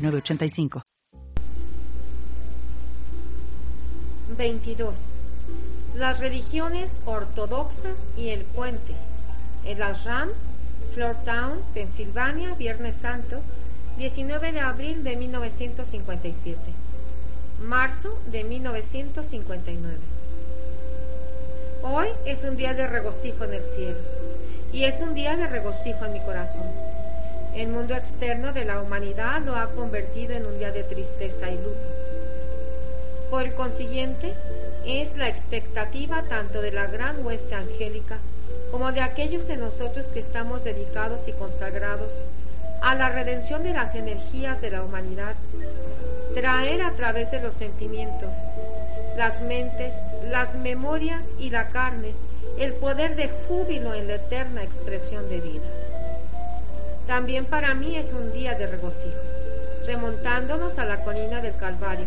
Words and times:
985. 0.00 0.82
22. 4.36 5.12
Las 5.96 6.20
religiones 6.20 6.98
ortodoxas 7.04 8.06
y 8.16 8.30
el 8.30 8.44
puente. 8.44 8.94
El 9.64 9.82
Ashram, 9.82 10.30
Floortown, 10.94 11.60
Pensilvania, 11.74 12.54
Viernes 12.54 12.96
Santo, 12.96 13.40
19 13.98 14.52
de 14.52 14.60
abril 14.60 15.04
de 15.04 15.16
1957. 15.16 16.58
Marzo 17.64 18.18
de 18.30 18.44
1959. 18.44 19.98
Hoy 21.82 22.08
es 22.24 22.44
un 22.44 22.56
día 22.56 22.72
de 22.72 22.86
regocijo 22.86 23.44
en 23.44 23.54
el 23.54 23.64
cielo 23.64 23.98
y 24.72 24.84
es 24.84 25.00
un 25.02 25.14
día 25.14 25.36
de 25.36 25.46
regocijo 25.46 26.04
en 26.04 26.12
mi 26.12 26.20
corazón. 26.20 26.89
El 27.54 27.68
mundo 27.68 27.94
externo 27.94 28.52
de 28.52 28.64
la 28.64 28.80
humanidad 28.80 29.42
lo 29.44 29.56
ha 29.56 29.70
convertido 29.70 30.34
en 30.34 30.46
un 30.46 30.58
día 30.58 30.70
de 30.70 30.84
tristeza 30.84 31.50
y 31.50 31.56
luto. 31.56 31.80
Por 33.30 33.52
consiguiente, 33.54 34.34
es 34.86 35.16
la 35.16 35.28
expectativa 35.28 36.22
tanto 36.28 36.62
de 36.62 36.72
la 36.72 36.86
gran 36.86 37.24
hueste 37.24 37.54
angélica 37.54 38.18
como 38.70 38.92
de 38.92 39.02
aquellos 39.02 39.46
de 39.46 39.56
nosotros 39.56 40.08
que 40.08 40.20
estamos 40.20 40.64
dedicados 40.64 41.28
y 41.28 41.32
consagrados 41.32 42.22
a 42.82 42.94
la 42.94 43.08
redención 43.08 43.62
de 43.62 43.70
las 43.70 43.94
energías 43.94 44.60
de 44.60 44.70
la 44.70 44.82
humanidad, 44.82 45.34
traer 46.34 46.82
a 46.82 46.92
través 46.92 47.30
de 47.30 47.42
los 47.42 47.54
sentimientos, 47.54 48.36
las 49.16 49.42
mentes, 49.42 50.02
las 50.30 50.56
memorias 50.56 51.28
y 51.38 51.50
la 51.50 51.68
carne 51.68 52.14
el 52.58 52.74
poder 52.74 53.16
de 53.16 53.28
júbilo 53.28 53.94
en 53.94 54.08
la 54.08 54.16
eterna 54.16 54.62
expresión 54.62 55.28
de 55.28 55.40
vida. 55.40 55.79
También 57.06 57.44
para 57.44 57.74
mí 57.74 57.96
es 57.96 58.12
un 58.12 58.32
día 58.32 58.54
de 58.54 58.66
regocijo, 58.66 59.20
remontándonos 59.86 60.78
a 60.78 60.84
la 60.84 61.02
colina 61.02 61.40
del 61.40 61.56
Calvario, 61.56 62.06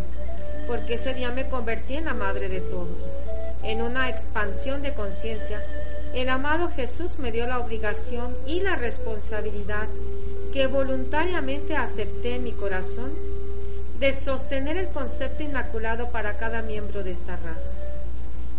porque 0.68 0.96
ese 0.96 1.14
día 1.14 1.30
me 1.32 1.48
convertí 1.48 1.96
en 1.96 2.06
la 2.06 2.14
madre 2.14 2.48
de 2.50 2.62
todos. 2.62 3.12
En 3.64 3.82
una 3.82 4.10
expansión 4.10 4.82
de 4.82 4.94
conciencia, 4.94 5.62
el 6.14 6.30
amado 6.30 6.70
Jesús 6.70 7.20
me 7.20 7.32
dio 7.32 7.48
la 7.48 7.60
obligación 7.60 8.36
y 8.46 8.62
la 8.62 8.76
responsabilidad 8.76 9.88
que 10.54 10.68
voluntariamente 10.68 11.76
acepté 11.76 12.36
en 12.36 12.44
mi 12.44 12.52
corazón 12.52 13.12
de 14.00 14.14
sostener 14.14 14.78
el 14.78 14.90
concepto 14.90 15.44
inmaculado 15.44 16.10
para 16.10 16.38
cada 16.38 16.62
miembro 16.62 17.04
de 17.04 17.12
esta 17.12 17.36
raza. 17.38 17.72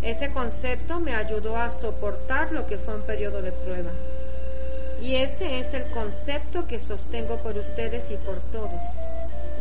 Ese 0.01 0.31
concepto 0.31 0.99
me 0.99 1.15
ayudó 1.15 1.57
a 1.57 1.69
soportar 1.69 2.51
lo 2.51 2.67
que 2.67 2.77
fue 2.77 2.95
un 2.95 3.03
periodo 3.03 3.41
de 3.41 3.51
prueba 3.51 3.91
y 5.05 5.17
ese 5.17 5.59
es 5.59 5.71
el 5.75 5.83
concepto 5.83 6.65
que 6.65 6.79
sostengo 6.79 7.37
por 7.37 7.55
ustedes 7.57 8.09
y 8.09 8.15
por 8.17 8.39
todos, 8.51 8.83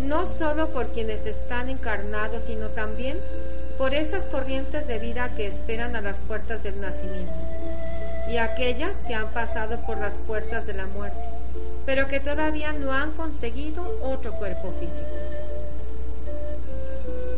no 0.00 0.24
solo 0.24 0.70
por 0.70 0.88
quienes 0.88 1.26
están 1.26 1.68
encarnados, 1.68 2.44
sino 2.44 2.68
también 2.68 3.18
por 3.76 3.92
esas 3.92 4.26
corrientes 4.26 4.86
de 4.86 4.98
vida 4.98 5.34
que 5.36 5.46
esperan 5.46 5.96
a 5.96 6.00
las 6.00 6.18
puertas 6.20 6.62
del 6.62 6.80
nacimiento 6.80 7.34
y 8.30 8.38
aquellas 8.38 9.02
que 9.02 9.14
han 9.14 9.28
pasado 9.32 9.80
por 9.82 9.98
las 9.98 10.14
puertas 10.14 10.64
de 10.64 10.72
la 10.72 10.86
muerte, 10.86 11.20
pero 11.84 12.08
que 12.08 12.20
todavía 12.20 12.72
no 12.72 12.92
han 12.92 13.12
conseguido 13.12 13.98
otro 14.02 14.32
cuerpo 14.32 14.72
físico. 14.80 15.06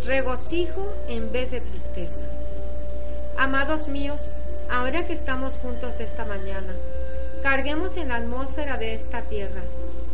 Regocijo 0.05 0.95
en 1.09 1.33
vez 1.33 1.51
de 1.51 1.61
tristeza. 1.61 2.23
Amados 3.37 3.89
míos, 3.89 4.31
ahora 4.71 5.05
que 5.05 5.13
estamos 5.13 5.59
juntos 5.59 5.99
esta 5.99 6.25
mañana, 6.25 6.73
Carguemos 7.47 7.97
en 7.97 8.09
la 8.09 8.17
atmósfera 8.17 8.77
de 8.77 8.93
esta 8.93 9.23
tierra 9.23 9.63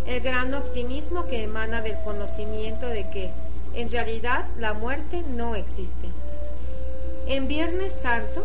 el 0.06 0.20
gran 0.20 0.52
optimismo 0.52 1.26
que 1.28 1.44
emana 1.44 1.80
del 1.80 1.96
conocimiento 2.04 2.86
de 2.86 3.08
que, 3.08 3.30
en 3.72 3.90
realidad, 3.90 4.44
la 4.58 4.74
muerte 4.74 5.22
no 5.34 5.54
existe. 5.54 6.08
En 7.26 7.48
Viernes 7.48 7.94
Santo 7.94 8.44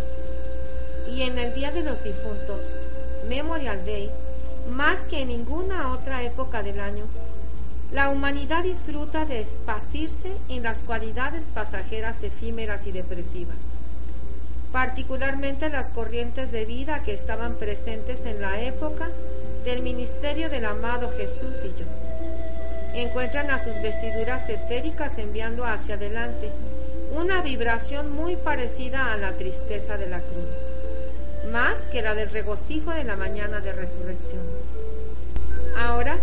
y 1.11 1.23
en 1.23 1.37
el 1.37 1.53
Día 1.53 1.73
de 1.73 1.83
los 1.83 2.01
Difuntos, 2.01 2.73
Memorial 3.27 3.85
Day, 3.85 4.09
más 4.71 5.01
que 5.01 5.21
en 5.21 5.27
ninguna 5.27 5.91
otra 5.91 6.23
época 6.23 6.63
del 6.63 6.79
año, 6.79 7.03
la 7.91 8.07
humanidad 8.09 8.63
disfruta 8.63 9.25
de 9.25 9.41
espacirse 9.41 10.31
en 10.47 10.63
las 10.63 10.81
cualidades 10.81 11.49
pasajeras 11.49 12.23
efímeras 12.23 12.87
y 12.87 12.93
depresivas 12.93 13.57
particularmente 14.71 15.69
las 15.69 15.91
corrientes 15.91 16.51
de 16.51 16.65
vida 16.65 17.01
que 17.03 17.13
estaban 17.13 17.55
presentes 17.55 18.25
en 18.25 18.41
la 18.41 18.61
época 18.61 19.09
del 19.63 19.81
ministerio 19.81 20.49
del 20.49 20.65
amado 20.65 21.11
Jesús 21.11 21.63
y 21.63 21.79
yo. 21.79 21.85
Encuentran 22.93 23.51
a 23.51 23.59
sus 23.59 23.81
vestiduras 23.81 24.49
etéricas 24.49 25.17
enviando 25.17 25.65
hacia 25.65 25.95
adelante 25.95 26.49
una 27.15 27.41
vibración 27.41 28.11
muy 28.11 28.35
parecida 28.35 29.11
a 29.11 29.17
la 29.17 29.33
tristeza 29.33 29.97
de 29.97 30.07
la 30.07 30.19
cruz, 30.19 30.51
más 31.51 31.87
que 31.87 32.01
la 32.01 32.15
del 32.15 32.29
regocijo 32.31 32.91
de 32.91 33.03
la 33.03 33.15
mañana 33.15 33.59
de 33.59 33.71
resurrección. 33.71 34.41
Ahora, 35.77 36.17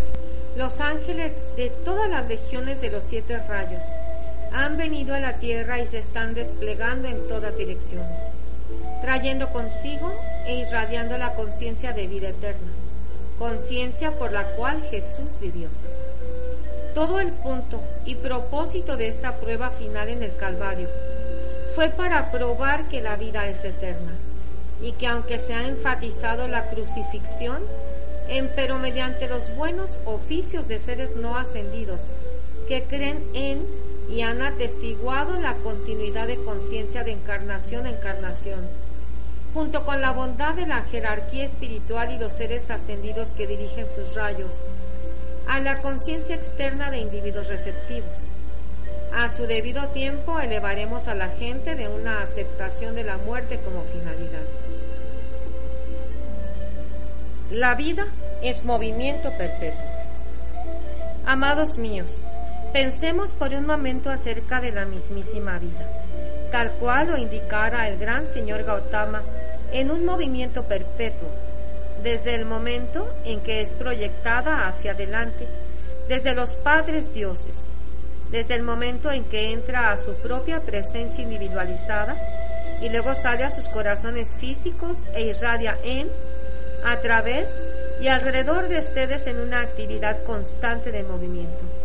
los 0.57 0.81
ángeles 0.81 1.47
de 1.57 1.71
todas 1.71 2.11
las 2.11 2.29
legiones 2.29 2.81
de 2.81 2.91
los 2.91 3.05
siete 3.05 3.39
rayos 3.39 3.83
han 4.55 4.79
venido 4.79 5.15
a 5.15 5.21
la 5.21 5.35
tierra 5.35 5.81
y 5.81 5.87
se 5.87 5.99
están 5.99 6.33
desplegando 6.33 7.09
en 7.09 7.29
todas 7.29 7.57
direcciones 7.59 8.23
trayendo 9.05 9.51
consigo 9.51 10.11
e 10.47 10.57
irradiando 10.57 11.19
la 11.19 11.35
conciencia 11.35 11.93
de 11.93 12.07
vida 12.07 12.31
eterna, 12.31 12.73
conciencia 13.39 14.13
por 14.13 14.33
la 14.33 14.45
cual 14.57 14.83
Jesús 14.91 15.39
vivió. 15.41 15.69
Todo 16.95 17.21
el 17.21 17.33
punto 17.33 17.83
y 18.07 18.15
propósito 18.15 18.97
de 18.97 19.09
esta 19.09 19.37
prueba 19.41 19.69
final 19.71 20.09
en 20.09 20.23
el 20.23 20.35
Calvario 20.37 20.89
fue 21.75 21.91
para 21.91 22.31
probar 22.31 22.89
que 22.89 23.03
la 23.03 23.17
vida 23.17 23.47
es 23.47 23.63
eterna 23.63 24.13
y 24.81 24.93
que 24.93 25.07
aunque 25.07 25.39
se 25.39 25.53
ha 25.53 25.67
enfatizado 25.67 26.49
la 26.49 26.69
crucifixión, 26.69 27.63
pero 28.57 28.79
mediante 28.79 29.29
los 29.29 29.55
buenos 29.55 30.01
oficios 30.07 30.67
de 30.67 30.79
seres 30.79 31.15
no 31.15 31.37
ascendidos 31.37 32.11
que 32.69 32.85
creen 32.85 33.23
en 33.35 33.67
y 34.09 34.23
han 34.23 34.43
atestiguado 34.43 35.41
la 35.41 35.55
continuidad 35.57 36.27
de 36.27 36.37
conciencia 36.37 37.05
de 37.05 37.13
encarnación 37.13 37.87
a 37.87 37.91
encarnación, 37.91 38.69
junto 39.53 39.85
con 39.85 40.01
la 40.01 40.13
bondad 40.13 40.55
de 40.55 40.67
la 40.67 40.83
jerarquía 40.83 41.45
espiritual 41.45 42.13
y 42.13 42.19
los 42.19 42.33
seres 42.33 42.71
ascendidos 42.71 43.33
que 43.33 43.47
dirigen 43.47 43.89
sus 43.89 44.15
rayos, 44.15 44.61
a 45.49 45.61
la 45.61 45.77
conciencia 45.81 46.35
externa 46.35 46.91
de 46.91 46.99
individuos 46.99 47.49
receptivos. 47.49 48.27
A 49.15 49.29
su 49.29 49.47
debido 49.47 49.89
tiempo 49.89 50.41
elevaremos 50.41 51.07
a 51.07 51.15
la 51.15 51.29
gente 51.29 51.77
de 51.77 51.89
una 51.89 52.21
aceptación 52.21 52.97
de 52.97 53.05
la 53.05 53.17
muerte 53.19 53.61
como 53.61 53.83
finalidad. 53.85 54.43
La 57.51 57.77
vida 57.77 58.07
es 58.43 58.65
movimiento 58.65 59.31
perpetuo. 59.39 59.85
Amados 61.25 61.79
míos, 61.79 62.23
pensemos 62.75 63.31
por 63.31 63.51
un 63.51 63.67
momento 63.67 64.11
acerca 64.11 64.61
de 64.61 64.73
la 64.73 64.85
mismísima 64.85 65.61
vida, 65.61 65.89
tal 66.51 66.73
cual 66.73 67.07
lo 67.07 67.17
indicara 67.17 67.87
el 67.87 67.99
gran 67.99 68.27
señor 68.27 68.65
Gautama 68.65 69.23
en 69.71 69.93
un 69.93 70.05
movimiento 70.05 70.65
perpetuo, 70.65 71.29
desde 72.03 72.35
el 72.35 72.47
momento 72.47 73.09
en 73.25 73.41
que 73.43 73.61
es 73.61 73.71
proyectada 73.71 74.67
hacia 74.67 74.91
adelante, 74.91 75.47
desde 76.09 76.35
los 76.35 76.57
padres 76.57 77.15
dioses, 77.15 77.63
desde 78.33 78.57
el 78.57 78.65
momento 78.65 79.13
en 79.13 79.23
que 79.23 79.53
entra 79.53 79.93
a 79.93 79.97
su 79.97 80.15
propia 80.15 80.59
presencia 80.59 81.23
individualizada 81.23 82.17
y 82.83 82.89
luego 82.89 83.15
sale 83.15 83.45
a 83.45 83.51
sus 83.53 83.69
corazones 83.69 84.35
físicos 84.35 85.07
e 85.15 85.23
irradia 85.23 85.79
en, 85.85 86.09
a 86.85 86.97
través 86.97 87.57
y 88.01 88.09
alrededor 88.09 88.67
de 88.67 88.81
ustedes 88.81 89.29
en 89.29 89.39
una 89.39 89.61
actividad 89.61 90.25
constante 90.25 90.91
de 90.91 91.05
movimiento. 91.05 91.84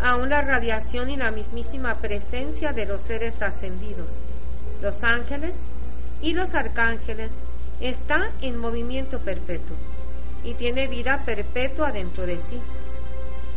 Aún 0.00 0.28
la 0.28 0.42
radiación 0.42 1.10
y 1.10 1.16
la 1.16 1.30
mismísima 1.30 1.96
presencia 1.98 2.72
de 2.72 2.86
los 2.86 3.02
seres 3.02 3.42
ascendidos, 3.42 4.18
los 4.80 5.02
ángeles, 5.02 5.64
y 6.20 6.34
los 6.34 6.54
arcángeles 6.54 7.40
está 7.80 8.30
en 8.40 8.58
movimiento 8.58 9.20
perpetuo 9.20 9.76
y 10.42 10.54
tiene 10.54 10.88
vida 10.88 11.22
perpetua 11.24 11.92
dentro 11.92 12.26
de 12.26 12.40
sí. 12.40 12.60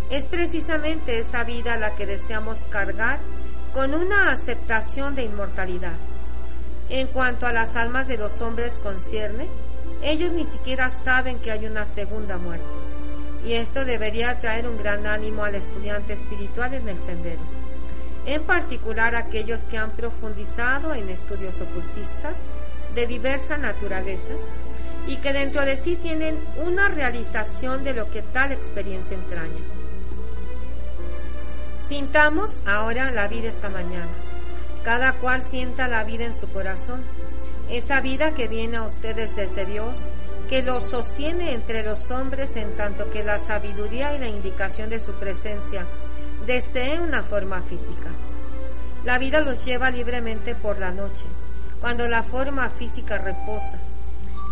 Es 0.10 0.26
precisamente 0.26 1.20
esa 1.20 1.44
vida 1.44 1.78
la 1.78 1.96
que 1.96 2.06
deseamos 2.06 2.66
cargar 2.66 3.20
con 3.74 3.94
una 3.94 4.32
aceptación 4.32 5.16
de 5.16 5.24
inmortalidad. 5.24 5.96
En 6.90 7.08
cuanto 7.08 7.48
a 7.48 7.54
las 7.54 7.76
almas 7.76 8.08
de 8.08 8.18
los 8.18 8.42
hombres 8.42 8.78
concierne, 8.78 9.48
ellos 10.02 10.34
ni 10.34 10.46
siquiera 10.46 10.90
saben 10.90 11.40
que 11.40 11.52
hay 11.52 11.66
una 11.66 11.86
segunda 11.86 12.38
muerte. 12.38 12.91
Y 13.44 13.54
esto 13.54 13.86
debería 13.86 14.40
traer 14.40 14.68
un 14.68 14.78
gran 14.78 15.08
ánimo 15.08 15.44
al 15.44 15.56
estudiante 15.56 16.14
espiritual 16.14 16.74
en 16.74 16.88
el 16.88 17.00
sendero. 17.00 17.42
En 18.26 18.44
particular 18.44 19.16
aquellos 19.16 19.66
que 19.66 19.78
han 19.78 19.92
profundizado 19.92 20.94
en 20.94 21.10
estudios 21.10 21.60
ocultistas 21.60 22.44
de 22.94 23.08
diversa 23.08 23.58
naturaleza 23.58 24.34
y 25.08 25.18
que 25.18 25.34
dentro 25.34 25.66
de 25.66 25.76
sí 25.76 25.96
tienen 25.96 26.38
una 26.58 26.88
realización 26.88 27.84
de 27.84 27.94
lo 27.94 28.10
que 28.12 28.22
tal 28.22 28.52
experiencia 28.52 29.18
entraña. 29.18 29.62
Sintamos 31.80 32.62
ahora 32.66 33.12
la 33.12 33.28
vida 33.28 33.50
esta 33.50 33.70
mañana. 33.70 34.12
Cada 34.84 35.14
cual 35.14 35.44
sienta 35.44 35.88
la 35.88 36.04
vida 36.04 36.26
en 36.26 36.34
su 36.34 36.50
corazón. 36.50 37.02
Esa 37.72 38.02
vida 38.02 38.34
que 38.34 38.50
viene 38.50 38.76
a 38.76 38.84
ustedes 38.84 39.34
desde 39.34 39.66
Dios, 39.66 40.04
que 40.50 40.62
los 40.62 40.90
sostiene 40.90 41.54
entre 41.54 41.84
los 41.84 42.12
hombres 42.12 42.58
en 42.58 42.76
tanto 42.76 43.10
que 43.10 43.24
la 43.24 43.38
sabiduría 43.38 44.14
y 44.14 44.20
la 44.20 44.28
indicación 44.28 44.90
de 44.90 45.00
su 45.00 45.14
presencia 45.14 45.86
desee 46.46 47.00
una 47.00 47.24
forma 47.24 47.62
física. 47.62 48.10
La 49.06 49.18
vida 49.18 49.40
los 49.40 49.64
lleva 49.64 49.90
libremente 49.90 50.54
por 50.54 50.80
la 50.80 50.92
noche, 50.92 51.26
cuando 51.80 52.10
la 52.10 52.24
forma 52.24 52.70
física 52.70 53.18
reposa. 53.18 53.80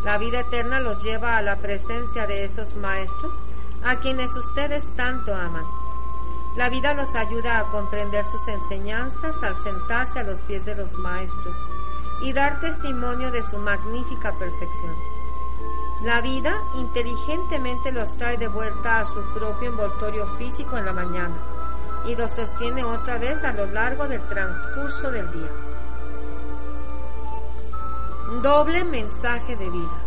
La 0.05 0.17
vida 0.17 0.39
eterna 0.39 0.79
los 0.79 1.03
lleva 1.03 1.35
a 1.35 1.41
la 1.41 1.57
presencia 1.57 2.25
de 2.25 2.45
esos 2.45 2.75
maestros 2.75 3.35
a 3.83 3.97
quienes 3.97 4.33
ustedes 4.33 4.87
tanto 4.95 5.35
aman. 5.35 5.65
La 6.55 6.69
vida 6.69 6.93
los 6.93 7.13
ayuda 7.15 7.59
a 7.59 7.65
comprender 7.65 8.23
sus 8.23 8.47
enseñanzas 8.47 9.43
al 9.43 9.57
sentarse 9.57 10.19
a 10.19 10.23
los 10.23 10.39
pies 10.39 10.63
de 10.63 10.75
los 10.75 10.97
maestros 10.97 11.57
y 12.21 12.33
dar 12.33 12.59
testimonio 12.59 13.31
de 13.31 13.43
su 13.43 13.57
magnífica 13.57 14.33
perfección. 14.33 14.95
La 16.03 16.21
vida 16.21 16.61
inteligentemente 16.75 17.91
los 17.91 18.15
trae 18.15 18.37
de 18.37 18.47
vuelta 18.47 18.99
a 18.99 19.05
su 19.05 19.21
propio 19.33 19.69
envoltorio 19.69 20.25
físico 20.37 20.77
en 20.77 20.85
la 20.85 20.93
mañana 20.93 21.35
y 22.05 22.15
los 22.15 22.33
sostiene 22.33 22.85
otra 22.85 23.17
vez 23.17 23.43
a 23.43 23.51
lo 23.51 23.65
largo 23.65 24.07
del 24.07 24.25
transcurso 24.27 25.11
del 25.11 25.29
día. 25.31 25.49
Doble 28.41 28.85
mensaje 28.85 29.55
de 29.57 29.69
vida. 29.69 29.99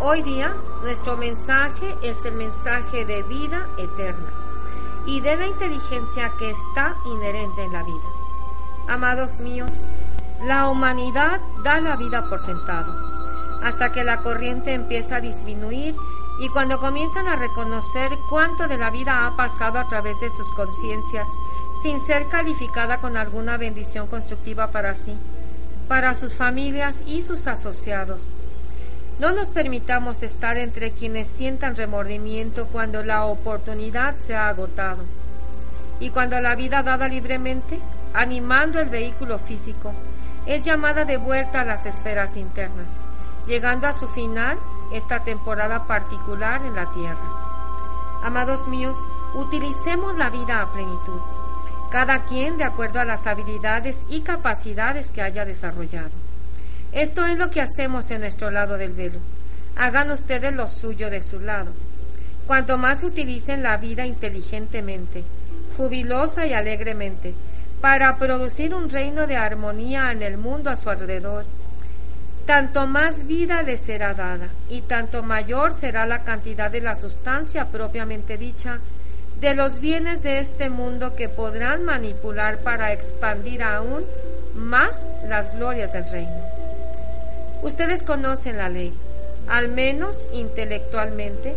Hoy 0.00 0.22
día 0.22 0.54
nuestro 0.82 1.16
mensaje 1.16 1.96
es 2.02 2.24
el 2.24 2.34
mensaje 2.34 3.04
de 3.04 3.22
vida 3.22 3.66
eterna 3.78 4.28
y 5.06 5.20
de 5.20 5.36
la 5.36 5.46
inteligencia 5.46 6.32
que 6.38 6.50
está 6.50 6.94
inherente 7.06 7.64
en 7.64 7.72
la 7.72 7.82
vida. 7.82 8.08
Amados 8.86 9.40
míos, 9.40 9.84
la 10.44 10.68
humanidad 10.68 11.40
da 11.64 11.80
la 11.80 11.96
vida 11.96 12.28
por 12.28 12.40
sentado, 12.40 12.94
hasta 13.62 13.90
que 13.90 14.04
la 14.04 14.18
corriente 14.18 14.72
empieza 14.72 15.16
a 15.16 15.20
disminuir 15.20 15.94
y 16.40 16.48
cuando 16.50 16.78
comienzan 16.78 17.26
a 17.26 17.36
reconocer 17.36 18.12
cuánto 18.30 18.68
de 18.68 18.78
la 18.78 18.90
vida 18.90 19.26
ha 19.26 19.36
pasado 19.36 19.78
a 19.78 19.88
través 19.88 20.18
de 20.20 20.30
sus 20.30 20.52
conciencias, 20.52 21.28
sin 21.82 21.98
ser 22.00 22.28
calificada 22.28 22.98
con 22.98 23.16
alguna 23.16 23.56
bendición 23.56 24.06
constructiva 24.06 24.68
para 24.68 24.94
sí, 24.94 25.18
para 25.88 26.14
sus 26.14 26.34
familias 26.34 27.02
y 27.06 27.22
sus 27.22 27.46
asociados. 27.48 28.30
No 29.18 29.32
nos 29.32 29.50
permitamos 29.50 30.22
estar 30.22 30.56
entre 30.58 30.92
quienes 30.92 31.26
sientan 31.26 31.74
remordimiento 31.74 32.66
cuando 32.66 33.02
la 33.02 33.24
oportunidad 33.24 34.14
se 34.14 34.36
ha 34.36 34.46
agotado. 34.46 35.02
Y 35.98 36.10
cuando 36.10 36.40
la 36.40 36.54
vida 36.54 36.84
dada 36.84 37.08
libremente, 37.08 37.80
animando 38.14 38.78
el 38.78 38.88
vehículo 38.88 39.40
físico, 39.40 39.92
es 40.48 40.64
llamada 40.64 41.04
de 41.04 41.18
vuelta 41.18 41.60
a 41.60 41.64
las 41.64 41.84
esferas 41.84 42.38
internas, 42.38 42.96
llegando 43.46 43.86
a 43.86 43.92
su 43.92 44.08
final 44.08 44.58
esta 44.94 45.20
temporada 45.20 45.84
particular 45.86 46.64
en 46.64 46.74
la 46.74 46.90
tierra. 46.90 48.20
Amados 48.22 48.66
míos, 48.66 48.96
utilicemos 49.34 50.16
la 50.16 50.30
vida 50.30 50.62
a 50.62 50.72
plenitud, 50.72 51.20
cada 51.90 52.24
quien 52.24 52.56
de 52.56 52.64
acuerdo 52.64 52.98
a 52.98 53.04
las 53.04 53.26
habilidades 53.26 54.02
y 54.08 54.22
capacidades 54.22 55.10
que 55.10 55.20
haya 55.20 55.44
desarrollado. 55.44 56.12
Esto 56.92 57.26
es 57.26 57.38
lo 57.38 57.50
que 57.50 57.60
hacemos 57.60 58.10
en 58.10 58.22
nuestro 58.22 58.50
lado 58.50 58.78
del 58.78 58.94
velo. 58.94 59.20
Hagan 59.76 60.10
ustedes 60.10 60.54
lo 60.54 60.66
suyo 60.66 61.10
de 61.10 61.20
su 61.20 61.40
lado. 61.40 61.72
Cuanto 62.46 62.78
más 62.78 63.04
utilicen 63.04 63.62
la 63.62 63.76
vida 63.76 64.06
inteligentemente, 64.06 65.24
jubilosa 65.76 66.46
y 66.46 66.54
alegremente, 66.54 67.34
para 67.80 68.16
producir 68.16 68.74
un 68.74 68.88
reino 68.90 69.26
de 69.26 69.36
armonía 69.36 70.10
en 70.12 70.22
el 70.22 70.36
mundo 70.36 70.70
a 70.70 70.76
su 70.76 70.90
alrededor. 70.90 71.44
Tanto 72.46 72.86
más 72.86 73.26
vida 73.26 73.62
les 73.62 73.82
será 73.82 74.14
dada 74.14 74.48
y 74.70 74.80
tanto 74.80 75.22
mayor 75.22 75.72
será 75.72 76.06
la 76.06 76.24
cantidad 76.24 76.70
de 76.70 76.80
la 76.80 76.96
sustancia 76.96 77.66
propiamente 77.66 78.38
dicha 78.38 78.78
de 79.40 79.54
los 79.54 79.80
bienes 79.80 80.22
de 80.22 80.38
este 80.38 80.70
mundo 80.70 81.14
que 81.14 81.28
podrán 81.28 81.84
manipular 81.84 82.58
para 82.58 82.92
expandir 82.92 83.62
aún 83.62 84.04
más 84.54 85.06
las 85.28 85.54
glorias 85.54 85.92
del 85.92 86.08
reino. 86.08 86.42
Ustedes 87.62 88.02
conocen 88.02 88.56
la 88.56 88.68
ley, 88.68 88.92
al 89.48 89.68
menos 89.68 90.28
intelectualmente, 90.32 91.54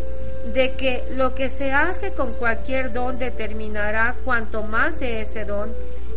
de 0.53 0.73
que 0.73 1.05
lo 1.11 1.33
que 1.33 1.49
se 1.49 1.71
hace 1.71 2.11
con 2.11 2.33
cualquier 2.33 2.91
don 2.91 3.17
determinará 3.17 4.15
cuanto 4.23 4.63
más 4.63 4.99
de 4.99 5.21
ese 5.21 5.45
don 5.45 5.71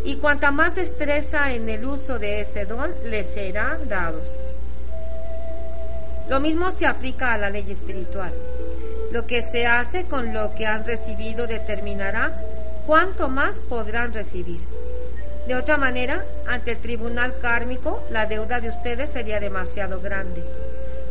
y 0.05 0.17
cuanta 0.17 0.51
más 0.51 0.75
destreza 0.75 1.53
en 1.53 1.69
el 1.69 1.85
uso 1.85 2.19
de 2.19 2.41
ese 2.41 2.67
don 2.67 2.93
les 3.07 3.27
serán 3.29 3.89
dados. 3.89 4.39
Lo 6.29 6.41
mismo 6.41 6.71
se 6.71 6.87
aplica 6.87 7.33
a 7.33 7.39
la 7.39 7.51
ley 7.51 7.71
espiritual. 7.71 8.33
Lo 9.13 9.27
que 9.27 9.43
se 9.43 9.67
hace 9.67 10.05
con 10.05 10.35
lo 10.35 10.55
que 10.55 10.67
han 10.67 10.85
recibido 10.85 11.47
determinará 11.47 12.39
cuánto 12.87 13.29
más 13.29 13.63
podrán 13.63 14.13
recibir. 14.13 14.61
De 15.47 15.55
otra 15.55 15.77
manera, 15.77 16.25
ante 16.47 16.73
el 16.73 16.79
tribunal 16.79 17.39
kármico, 17.39 18.03
la 18.11 18.27
deuda 18.27 18.61
de 18.61 18.69
ustedes 18.69 19.11
sería 19.11 19.41
demasiado 19.41 20.01
grande, 20.01 20.43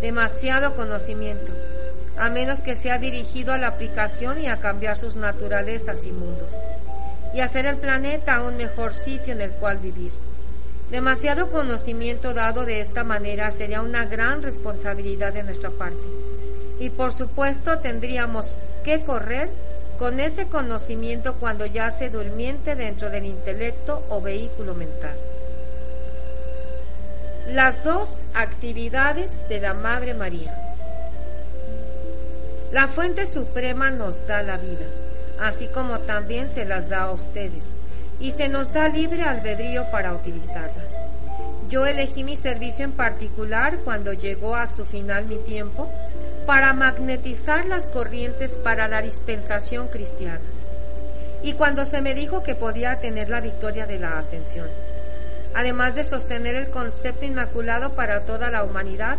demasiado 0.02 0.76
conocimiento, 0.76 1.52
a 2.18 2.30
menos 2.30 2.62
que 2.62 2.76
sea 2.76 2.98
dirigido 2.98 3.54
a 3.54 3.58
la 3.58 3.68
aplicación 3.68 4.40
y 4.42 4.48
a 4.48 4.58
cambiar 4.58 4.98
sus 4.98 5.16
naturalezas 5.16 6.06
y 6.06 6.12
mundos 6.12 6.58
y 7.34 7.40
hacer 7.40 7.66
el 7.66 7.78
planeta 7.78 8.42
un 8.44 8.58
mejor 8.58 8.94
sitio 8.94 9.34
en 9.34 9.42
el 9.42 9.52
cual 9.52 9.80
vivir. 9.80 10.12
Demasiado 10.92 11.50
conocimiento 11.50 12.34
dado 12.34 12.66
de 12.66 12.80
esta 12.80 13.04
manera 13.04 13.50
sería 13.50 13.82
una 13.82 14.06
gran 14.06 14.44
responsabilidad 14.44 15.34
de 15.34 15.44
nuestra 15.44 15.72
parte. 15.72 16.04
Y 16.80 16.90
por 16.92 17.12
supuesto 17.12 17.80
tendríamos 17.80 18.60
que 18.84 19.04
correr 19.04 19.50
con 19.98 20.20
ese 20.20 20.46
conocimiento 20.46 21.34
cuando 21.36 21.66
yace 21.66 22.10
durmiente 22.10 22.76
dentro 22.76 23.10
del 23.10 23.26
intelecto 23.26 24.04
o 24.10 24.22
vehículo 24.22 24.76
mental. 24.76 25.16
Las 27.48 27.84
dos 27.84 28.22
actividades 28.34 29.48
de 29.50 29.60
la 29.60 29.74
Madre 29.74 30.14
María. 30.14 30.56
La 32.72 32.88
fuente 32.88 33.26
suprema 33.26 33.92
nos 33.92 34.26
da 34.28 34.42
la 34.44 34.58
vida 34.58 34.86
así 35.40 35.68
como 35.68 36.00
también 36.00 36.50
se 36.50 36.66
las 36.66 36.90
da 36.90 37.04
a 37.04 37.12
ustedes, 37.12 37.72
y 38.20 38.32
se 38.32 38.48
nos 38.48 38.74
da 38.74 38.88
libre 38.90 39.24
albedrío 39.24 39.90
para 39.92 40.14
utilizarla. 40.14 40.84
Yo 41.70 41.86
elegí 41.86 42.24
mi 42.24 42.38
servicio 42.38 42.86
en 42.86 42.92
particular 42.92 43.80
cuando 43.80 44.14
llegó 44.14 44.56
a 44.56 44.68
su 44.68 44.86
final 44.86 45.26
mi 45.26 45.38
tiempo 45.38 45.90
para 46.46 46.74
magnetizar 46.74 47.66
las 47.66 47.88
corrientes 47.88 48.58
para 48.58 48.88
la 48.88 49.02
dispensación 49.02 49.88
cristiana. 49.88 50.42
Y 51.42 51.54
cuando 51.54 51.86
se 51.86 52.02
me 52.02 52.14
dijo 52.14 52.44
que 52.44 52.56
podía 52.56 53.00
tener 53.00 53.30
la 53.30 53.42
victoria 53.42 53.86
de 53.86 54.00
la 54.00 54.18
ascensión, 54.18 54.68
además 55.54 55.96
de 55.96 56.04
sostener 56.04 56.56
el 56.56 56.70
concepto 56.70 57.26
inmaculado 57.26 57.94
para 57.94 58.22
toda 58.22 58.50
la 58.50 58.64
humanidad, 58.64 59.18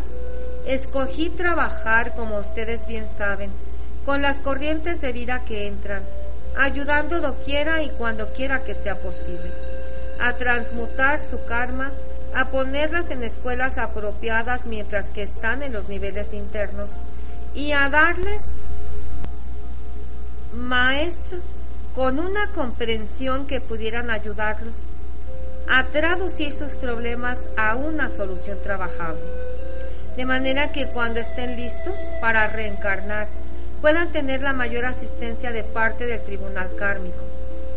escogí 0.66 1.30
trabajar, 1.30 2.14
como 2.14 2.38
ustedes 2.38 2.86
bien 2.86 3.06
saben, 3.06 3.50
con 4.04 4.22
las 4.22 4.40
corrientes 4.40 5.00
de 5.00 5.12
vida 5.12 5.42
que 5.46 5.66
entran, 5.66 6.02
ayudando 6.56 7.20
doquiera 7.20 7.82
y 7.82 7.90
cuando 7.90 8.32
quiera 8.32 8.60
que 8.60 8.74
sea 8.74 8.96
posible, 8.96 9.50
a 10.20 10.36
transmutar 10.36 11.20
su 11.20 11.44
karma, 11.44 11.90
a 12.34 12.50
ponerlas 12.50 13.10
en 13.10 13.22
escuelas 13.22 13.78
apropiadas 13.78 14.66
mientras 14.66 15.08
que 15.08 15.22
están 15.22 15.62
en 15.62 15.72
los 15.72 15.88
niveles 15.88 16.34
internos 16.34 16.96
y 17.54 17.72
a 17.72 17.88
darles 17.88 18.52
maestros 20.52 21.44
con 21.94 22.18
una 22.18 22.50
comprensión 22.50 23.46
que 23.46 23.60
pudieran 23.60 24.10
ayudarlos 24.10 24.86
a 25.68 25.84
traducir 25.84 26.52
sus 26.52 26.74
problemas 26.74 27.48
a 27.56 27.76
una 27.76 28.08
solución 28.08 28.58
trabajable, 28.62 29.22
de 30.16 30.26
manera 30.26 30.72
que 30.72 30.88
cuando 30.88 31.20
estén 31.20 31.56
listos 31.56 31.94
para 32.20 32.48
reencarnar, 32.48 33.28
puedan 33.84 34.12
tener 34.12 34.40
la 34.40 34.54
mayor 34.54 34.86
asistencia 34.86 35.52
de 35.52 35.62
parte 35.62 36.06
del 36.06 36.22
tribunal 36.22 36.74
kármico, 36.74 37.22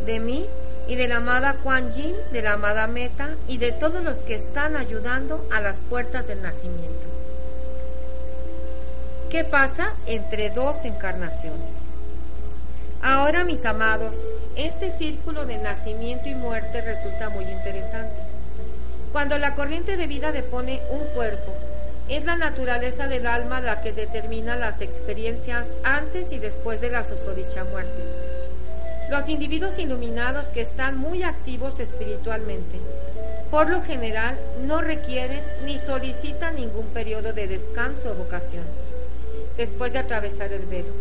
de 0.06 0.22
mí 0.22 0.46
y 0.88 0.96
de 0.96 1.10
la 1.10 1.18
amada 1.18 1.58
Kuan 1.62 1.92
Yin, 1.92 2.16
de 2.32 2.42
la 2.42 2.54
amada 2.54 2.88
Meta 2.88 3.32
y 3.46 3.58
de 3.58 3.74
todos 3.74 4.02
los 4.06 4.20
que 4.20 4.36
están 4.36 4.78
ayudando 4.78 5.46
a 5.52 5.60
las 5.60 5.82
puertas 5.82 6.26
del 6.26 6.42
nacimiento. 6.42 7.08
¿Qué 9.30 9.44
pasa 9.44 9.96
entre 10.06 10.50
dos 10.50 10.86
encarnaciones? 10.86 11.76
Ahora, 13.02 13.44
mis 13.44 13.66
amados, 13.66 14.32
este 14.56 14.92
círculo 14.92 15.46
de 15.46 15.58
nacimiento 15.58 16.30
y 16.30 16.36
muerte 16.36 16.80
resulta 16.80 17.28
muy 17.32 17.44
interesante. 17.44 18.16
Cuando 19.12 19.38
la 19.38 19.56
corriente 19.56 19.98
de 19.98 20.08
vida 20.08 20.32
depone 20.32 20.80
un 20.90 21.04
cuerpo, 21.14 21.54
es 22.10 22.26
la 22.26 22.38
naturaleza 22.38 23.08
del 23.08 23.28
alma 23.28 23.60
la 23.60 23.82
que 23.82 23.92
determina 23.92 24.56
las 24.56 24.82
experiencias 24.82 25.78
antes 25.84 26.32
y 26.32 26.40
después 26.40 26.80
de 26.80 26.92
la 26.92 27.04
susodicha 27.04 27.64
muerte. 27.66 28.04
Los 29.10 29.28
individuos 29.30 29.78
iluminados 29.80 30.50
que 30.50 30.62
están 30.62 30.98
muy 30.98 31.24
activos 31.24 31.80
espiritualmente, 31.80 32.78
por 33.52 33.70
lo 33.70 33.82
general, 33.82 34.38
no 34.66 34.82
requieren 34.82 35.42
ni 35.66 35.78
solicitan 35.78 36.56
ningún 36.56 36.88
periodo 36.88 37.34
de 37.34 37.48
descanso 37.48 38.12
o 38.12 38.16
vocación 38.16 38.64
después 39.58 39.92
de 39.92 40.00
atravesar 40.00 40.54
el 40.54 40.66
velo. 40.66 40.94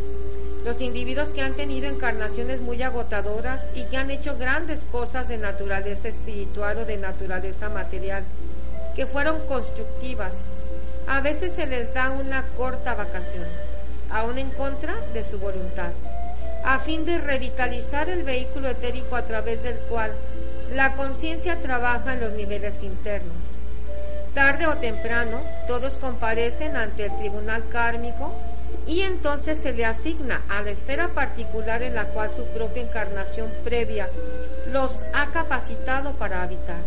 Los 0.65 0.81
individuos 0.81 1.33
que 1.33 1.43
han 1.43 1.55
tenido 1.55 1.89
encarnaciones 1.89 2.61
muy 2.61 2.83
agotadoras 2.83 3.69
y 3.75 3.85
que 3.85 3.99
han 3.99 4.11
hecho 4.11 4.37
grandes 4.37 4.85
cosas 4.91 5.29
de 5.29 5.37
naturaleza 5.37 6.09
espiritual 6.09 6.79
o 6.79 6.85
de 6.85 6.97
naturaleza 6.97 7.69
material, 7.69 8.25
que 8.97 9.07
fueron 9.07 9.47
constructivas, 9.47 10.35
a 11.07 11.21
veces 11.21 11.53
se 11.53 11.67
les 11.67 11.93
da 11.95 12.11
una 12.11 12.45
corta 12.57 12.95
vacación, 12.95 13.45
aún 14.11 14.39
en 14.39 14.51
contra 14.51 14.95
de 15.13 15.23
su 15.23 15.39
voluntad, 15.39 15.93
a 16.65 16.79
fin 16.79 17.05
de 17.05 17.19
revitalizar 17.19 18.09
el 18.09 18.23
vehículo 18.23 18.69
etérico 18.69 19.17
a 19.17 19.23
través 19.23 19.63
del 19.63 19.79
cual 19.89 20.13
la 20.73 20.95
conciencia 20.95 21.61
trabaja 21.61 22.15
en 22.15 22.21
los 22.21 22.33
niveles 22.33 22.83
internos. 22.83 23.45
Tarde 24.35 24.67
o 24.67 24.77
temprano, 24.77 25.41
todos 25.67 25.97
comparecen 25.97 26.77
ante 26.77 27.07
el 27.07 27.17
tribunal 27.17 27.69
kármico 27.69 28.35
y 28.87 29.03
entonces 29.03 29.59
se 29.59 29.73
le 29.73 29.85
asigna 29.85 30.43
a 30.49 30.63
la 30.63 30.71
esfera 30.71 31.09
particular 31.09 31.83
en 31.83 31.95
la 31.95 32.05
cual 32.07 32.33
su 32.33 32.45
propia 32.47 32.83
encarnación 32.83 33.51
previa 33.65 34.09
los 34.71 35.05
ha 35.15 35.31
capacitado 35.31 36.13
para 36.13 36.43
habitar. 36.43 36.81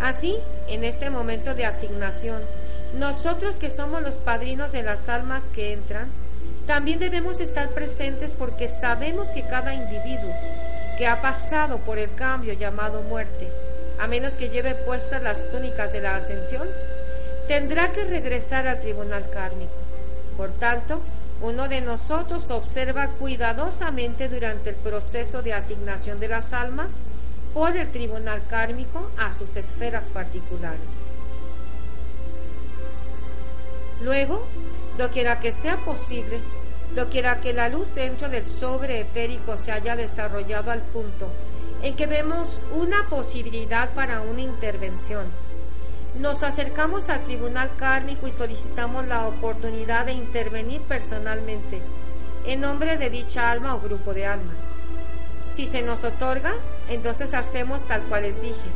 Así, 0.00 0.38
en 0.68 0.84
este 0.84 1.10
momento 1.10 1.54
de 1.54 1.64
asignación, 1.64 2.40
nosotros 2.98 3.56
que 3.56 3.70
somos 3.70 4.02
los 4.02 4.16
padrinos 4.16 4.72
de 4.72 4.82
las 4.82 5.08
almas 5.08 5.48
que 5.48 5.72
entran, 5.72 6.08
también 6.66 6.98
debemos 6.98 7.40
estar 7.40 7.70
presentes 7.70 8.32
porque 8.32 8.68
sabemos 8.68 9.28
que 9.28 9.42
cada 9.42 9.74
individuo 9.74 10.32
que 10.98 11.06
ha 11.06 11.20
pasado 11.20 11.78
por 11.78 11.98
el 11.98 12.14
cambio 12.14 12.54
llamado 12.54 13.02
muerte, 13.02 13.48
a 14.00 14.06
menos 14.06 14.32
que 14.34 14.48
lleve 14.48 14.74
puestas 14.74 15.22
las 15.22 15.50
túnicas 15.50 15.92
de 15.92 16.00
la 16.00 16.16
ascensión, 16.16 16.68
tendrá 17.46 17.92
que 17.92 18.04
regresar 18.04 18.66
al 18.66 18.80
tribunal 18.80 19.28
kármico. 19.30 19.74
Por 20.36 20.52
tanto, 20.52 21.00
uno 21.40 21.68
de 21.68 21.82
nosotros 21.82 22.50
observa 22.50 23.08
cuidadosamente 23.08 24.28
durante 24.28 24.70
el 24.70 24.76
proceso 24.76 25.42
de 25.42 25.52
asignación 25.52 26.18
de 26.18 26.28
las 26.28 26.52
almas 26.52 26.98
por 27.52 27.76
el 27.76 27.90
tribunal 27.90 28.42
kármico 28.48 29.10
a 29.18 29.32
sus 29.32 29.56
esferas 29.56 30.04
particulares. 30.06 31.15
Luego, 34.02 34.46
doquiera 34.98 35.40
que 35.40 35.52
sea 35.52 35.78
posible, 35.78 36.40
doquiera 36.94 37.40
que 37.40 37.52
la 37.52 37.68
luz 37.68 37.94
dentro 37.94 38.28
del 38.28 38.46
sobre 38.46 39.00
etérico 39.00 39.56
se 39.56 39.72
haya 39.72 39.96
desarrollado 39.96 40.70
al 40.70 40.82
punto 40.82 41.28
en 41.82 41.94
que 41.94 42.06
vemos 42.06 42.60
una 42.72 43.08
posibilidad 43.08 43.90
para 43.92 44.22
una 44.22 44.40
intervención. 44.40 45.26
Nos 46.18 46.42
acercamos 46.42 47.10
al 47.10 47.24
tribunal 47.24 47.70
kármico 47.76 48.26
y 48.26 48.30
solicitamos 48.30 49.06
la 49.06 49.28
oportunidad 49.28 50.06
de 50.06 50.12
intervenir 50.12 50.80
personalmente 50.82 51.82
en 52.46 52.60
nombre 52.60 52.96
de 52.96 53.10
dicha 53.10 53.50
alma 53.50 53.74
o 53.74 53.80
grupo 53.80 54.14
de 54.14 54.26
almas. 54.26 54.66
Si 55.52 55.66
se 55.66 55.82
nos 55.82 56.04
otorga, 56.04 56.54
entonces 56.88 57.34
hacemos 57.34 57.86
tal 57.86 58.02
cual 58.04 58.22
les 58.22 58.40
dije. 58.40 58.70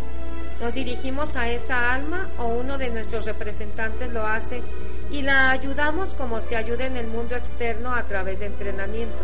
Nos 0.61 0.75
dirigimos 0.75 1.37
a 1.37 1.49
esa 1.49 1.93
alma 1.93 2.29
o 2.39 2.49
uno 2.49 2.77
de 2.77 2.91
nuestros 2.91 3.25
representantes 3.25 4.13
lo 4.13 4.27
hace 4.27 4.63
y 5.11 5.23
la 5.23 5.51
ayudamos 5.51 6.15
como 6.15 6.41
se 6.41 6.57
ayuda 6.57 6.87
en 6.87 6.97
el 6.97 7.07
mundo 7.09 7.35
externo 7.35 7.95
a 7.95 8.05
través 8.05 8.39
de 8.39 8.47
entrenamiento. 8.47 9.23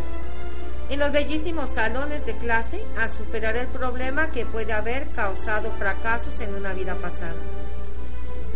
En 0.89 1.01
los 1.01 1.13
bellísimos 1.13 1.71
salones 1.71 2.25
de 2.27 2.37
clase 2.37 2.81
a 2.99 3.09
superar 3.09 3.57
el 3.57 3.67
problema 3.69 4.31
que 4.31 4.47
puede 4.47 4.73
haber 4.73 5.09
causado 5.09 5.71
fracasos 5.73 6.41
en 6.41 6.55
una 6.55 6.73
vida 6.73 6.95
pasada. 6.95 7.35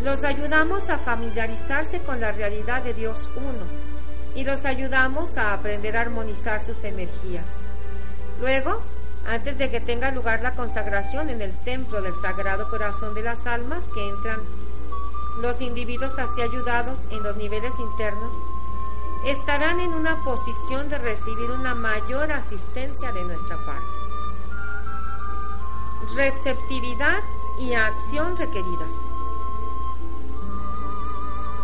Los 0.02 0.24
ayudamos 0.24 0.88
a 0.88 0.98
familiarizarse 0.98 2.00
con 2.00 2.20
la 2.20 2.32
realidad 2.32 2.82
de 2.82 2.94
Dios 2.94 3.28
uno 3.36 3.66
y 4.34 4.44
los 4.44 4.64
ayudamos 4.64 5.36
a 5.38 5.52
aprender 5.52 5.96
a 5.96 6.02
armonizar 6.02 6.60
sus 6.60 6.84
energías. 6.84 7.48
Luego, 8.40 8.80
antes 9.26 9.58
de 9.58 9.70
que 9.70 9.80
tenga 9.80 10.10
lugar 10.10 10.40
la 10.42 10.54
consagración 10.54 11.28
en 11.28 11.42
el 11.42 11.52
templo 11.58 12.00
del 12.00 12.14
Sagrado 12.14 12.68
Corazón 12.68 13.14
de 13.14 13.22
las 13.22 13.46
Almas 13.46 13.88
que 13.88 14.08
entran 14.08 14.40
los 15.40 15.60
individuos 15.62 16.18
así 16.18 16.42
ayudados 16.42 17.06
en 17.10 17.22
los 17.22 17.36
niveles 17.36 17.78
internos 17.78 18.38
estarán 19.24 19.80
en 19.80 19.92
una 19.92 20.22
posición 20.24 20.88
de 20.88 20.98
recibir 20.98 21.50
una 21.50 21.74
mayor 21.74 22.32
asistencia 22.32 23.12
de 23.12 23.24
nuestra 23.24 23.56
parte. 23.64 23.86
Receptividad 26.16 27.20
y 27.58 27.74
acción 27.74 28.36
requeridas. 28.36 28.94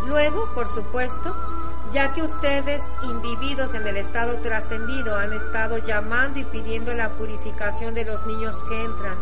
Luego, 0.06 0.46
por 0.54 0.68
supuesto, 0.68 1.34
ya 1.92 2.12
que 2.12 2.22
ustedes, 2.22 2.82
individuos 3.02 3.74
en 3.74 3.86
el 3.86 3.96
estado 3.96 4.38
trascendido, 4.40 5.16
han 5.16 5.32
estado 5.32 5.78
llamando 5.78 6.38
y 6.38 6.44
pidiendo 6.44 6.92
la 6.94 7.10
purificación 7.16 7.94
de 7.94 8.04
los 8.04 8.26
niños 8.26 8.62
que 8.64 8.84
entran 8.84 9.16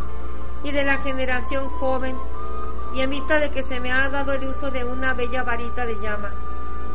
y 0.64 0.72
de 0.72 0.84
la 0.84 0.98
generación 0.98 1.68
joven 1.68 2.16
y 2.94 3.00
en 3.00 3.10
vista 3.10 3.40
de 3.40 3.50
que 3.50 3.62
se 3.62 3.80
me 3.80 3.92
ha 3.92 4.08
dado 4.08 4.32
el 4.32 4.46
uso 4.46 4.70
de 4.70 4.84
una 4.84 5.14
bella 5.14 5.42
varita 5.42 5.84
de 5.84 5.98
llama, 6.00 6.32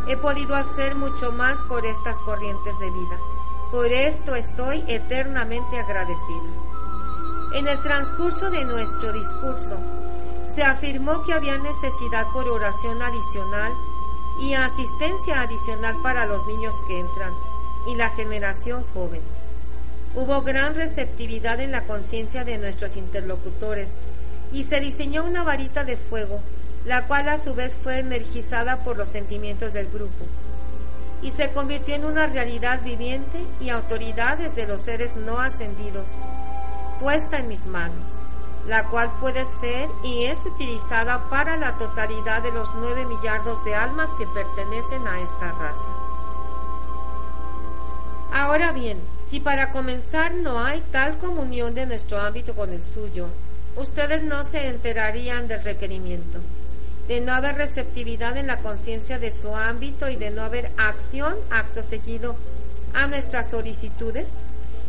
he 0.07 0.15
podido 0.15 0.55
hacer 0.55 0.95
mucho 0.95 1.31
más 1.31 1.61
por 1.63 1.85
estas 1.85 2.17
corrientes 2.19 2.79
de 2.79 2.89
vida. 2.89 3.17
Por 3.69 3.87
esto 3.87 4.33
estoy 4.35 4.83
eternamente 4.87 5.77
agradecida. 5.77 6.49
En 7.53 7.67
el 7.67 7.81
transcurso 7.81 8.49
de 8.49 8.63
nuestro 8.63 9.11
discurso, 9.11 9.77
se 10.43 10.63
afirmó 10.63 11.23
que 11.23 11.33
había 11.33 11.57
necesidad 11.57 12.27
por 12.31 12.47
oración 12.47 13.01
adicional 13.01 13.73
y 14.39 14.53
asistencia 14.53 15.41
adicional 15.41 15.95
para 16.01 16.25
los 16.25 16.47
niños 16.47 16.81
que 16.87 16.99
entran 16.99 17.33
y 17.87 17.95
la 17.95 18.09
generación 18.11 18.85
joven. 18.93 19.21
Hubo 20.15 20.41
gran 20.41 20.75
receptividad 20.75 21.59
en 21.59 21.71
la 21.71 21.83
conciencia 21.83 22.43
de 22.43 22.57
nuestros 22.57 22.97
interlocutores 22.97 23.95
y 24.51 24.63
se 24.63 24.79
diseñó 24.79 25.23
una 25.23 25.43
varita 25.43 25.83
de 25.83 25.97
fuego, 25.97 26.39
la 26.85 27.05
cual 27.05 27.29
a 27.29 27.37
su 27.37 27.53
vez 27.53 27.75
fue 27.75 27.99
energizada 27.99 28.83
por 28.83 28.97
los 28.97 29.09
sentimientos 29.09 29.73
del 29.73 29.89
grupo, 29.89 30.25
y 31.21 31.31
se 31.31 31.51
convirtió 31.51 31.95
en 31.95 32.05
una 32.05 32.27
realidad 32.27 32.81
viviente 32.83 33.45
y 33.59 33.69
autoridades 33.69 34.55
de 34.55 34.67
los 34.67 34.81
seres 34.81 35.15
no 35.15 35.39
ascendidos, 35.39 36.13
puesta 36.99 37.37
en 37.37 37.47
mis 37.47 37.65
manos, 37.65 38.15
la 38.67 38.85
cual 38.85 39.11
puede 39.19 39.45
ser 39.45 39.89
y 40.03 40.25
es 40.25 40.45
utilizada 40.45 41.29
para 41.29 41.57
la 41.57 41.75
totalidad 41.75 42.41
de 42.41 42.51
los 42.51 42.73
nueve 42.75 43.05
millardos 43.05 43.63
de 43.65 43.75
almas 43.75 44.09
que 44.17 44.27
pertenecen 44.27 45.07
a 45.07 45.19
esta 45.19 45.51
raza. 45.51 45.91
Ahora 48.31 48.71
bien, 48.71 48.99
si 49.27 49.39
para 49.39 49.71
comenzar 49.71 50.33
no 50.35 50.63
hay 50.63 50.81
tal 50.91 51.17
comunión 51.17 51.73
de 51.73 51.85
nuestro 51.85 52.19
ámbito 52.19 52.53
con 52.53 52.71
el 52.71 52.83
suyo, 52.83 53.27
ustedes 53.79 54.23
no 54.23 54.43
se 54.43 54.67
enterarían 54.67 55.47
del 55.47 55.63
requerimiento, 55.63 56.39
de 57.07 57.21
no 57.21 57.33
haber 57.33 57.55
receptividad 57.55 58.37
en 58.37 58.47
la 58.47 58.59
conciencia 58.59 59.17
de 59.17 59.31
su 59.31 59.55
ámbito 59.55 60.09
y 60.09 60.17
de 60.17 60.29
no 60.29 60.43
haber 60.43 60.71
acción, 60.77 61.35
acto 61.49 61.81
seguido, 61.81 62.35
a 62.93 63.07
nuestras 63.07 63.51
solicitudes, 63.51 64.35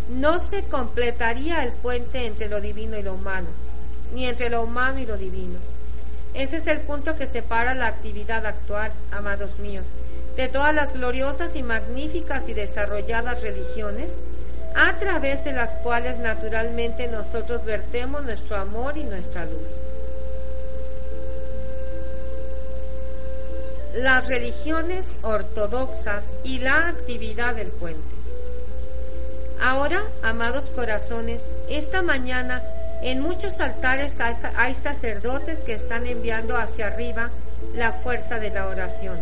no 0.09 0.38
se 0.38 0.64
completaría 0.64 1.62
el 1.62 1.73
puente 1.73 2.26
entre 2.26 2.49
lo 2.49 2.61
divino 2.61 2.99
y 2.99 3.02
lo 3.02 3.14
humano, 3.14 3.49
ni 4.12 4.26
entre 4.26 4.50
lo 4.50 4.64
humano 4.64 4.99
y 4.99 5.06
lo 5.06 5.16
divino. 5.16 5.59
Ese 6.35 6.56
es 6.56 6.66
el 6.66 6.80
punto 6.80 7.16
que 7.16 7.26
separa 7.26 7.75
la 7.75 7.87
actividad 7.87 8.44
actual, 8.44 8.92
amados 9.12 9.59
míos, 9.59 9.92
de 10.37 10.49
todas 10.49 10.75
las 10.75 10.94
gloriosas 10.94 11.54
y 11.54 11.62
magníficas 11.62 12.49
y 12.49 12.54
desarrolladas 12.54 13.42
religiones 13.42 14.16
a 14.74 14.96
través 14.98 15.44
de 15.44 15.52
las 15.52 15.76
cuales 15.76 16.18
naturalmente 16.18 17.08
nosotros 17.08 17.64
vertemos 17.64 18.24
nuestro 18.24 18.56
amor 18.56 18.96
y 18.96 19.04
nuestra 19.04 19.44
luz. 19.44 19.76
las 23.94 24.28
religiones 24.28 25.18
ortodoxas 25.22 26.24
y 26.44 26.60
la 26.60 26.88
actividad 26.88 27.56
del 27.56 27.68
puente. 27.68 28.14
Ahora, 29.60 30.02
amados 30.22 30.70
corazones, 30.70 31.50
esta 31.68 32.00
mañana 32.00 32.62
en 33.02 33.20
muchos 33.20 33.60
altares 33.60 34.18
hay 34.20 34.74
sacerdotes 34.74 35.58
que 35.60 35.72
están 35.72 36.06
enviando 36.06 36.56
hacia 36.56 36.86
arriba 36.86 37.30
la 37.74 37.92
fuerza 37.92 38.38
de 38.38 38.50
la 38.50 38.68
oración. 38.68 39.20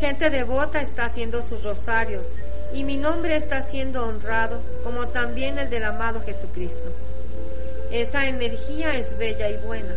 Gente 0.00 0.30
devota 0.30 0.80
está 0.80 1.04
haciendo 1.04 1.42
sus 1.42 1.62
rosarios 1.62 2.30
y 2.72 2.84
mi 2.84 2.96
nombre 2.96 3.36
está 3.36 3.62
siendo 3.62 4.06
honrado 4.06 4.60
como 4.84 5.08
también 5.08 5.58
el 5.58 5.70
del 5.70 5.84
amado 5.84 6.20
Jesucristo. 6.22 6.92
Esa 7.90 8.28
energía 8.28 8.94
es 8.94 9.16
bella 9.18 9.48
y 9.48 9.56
buena 9.56 9.94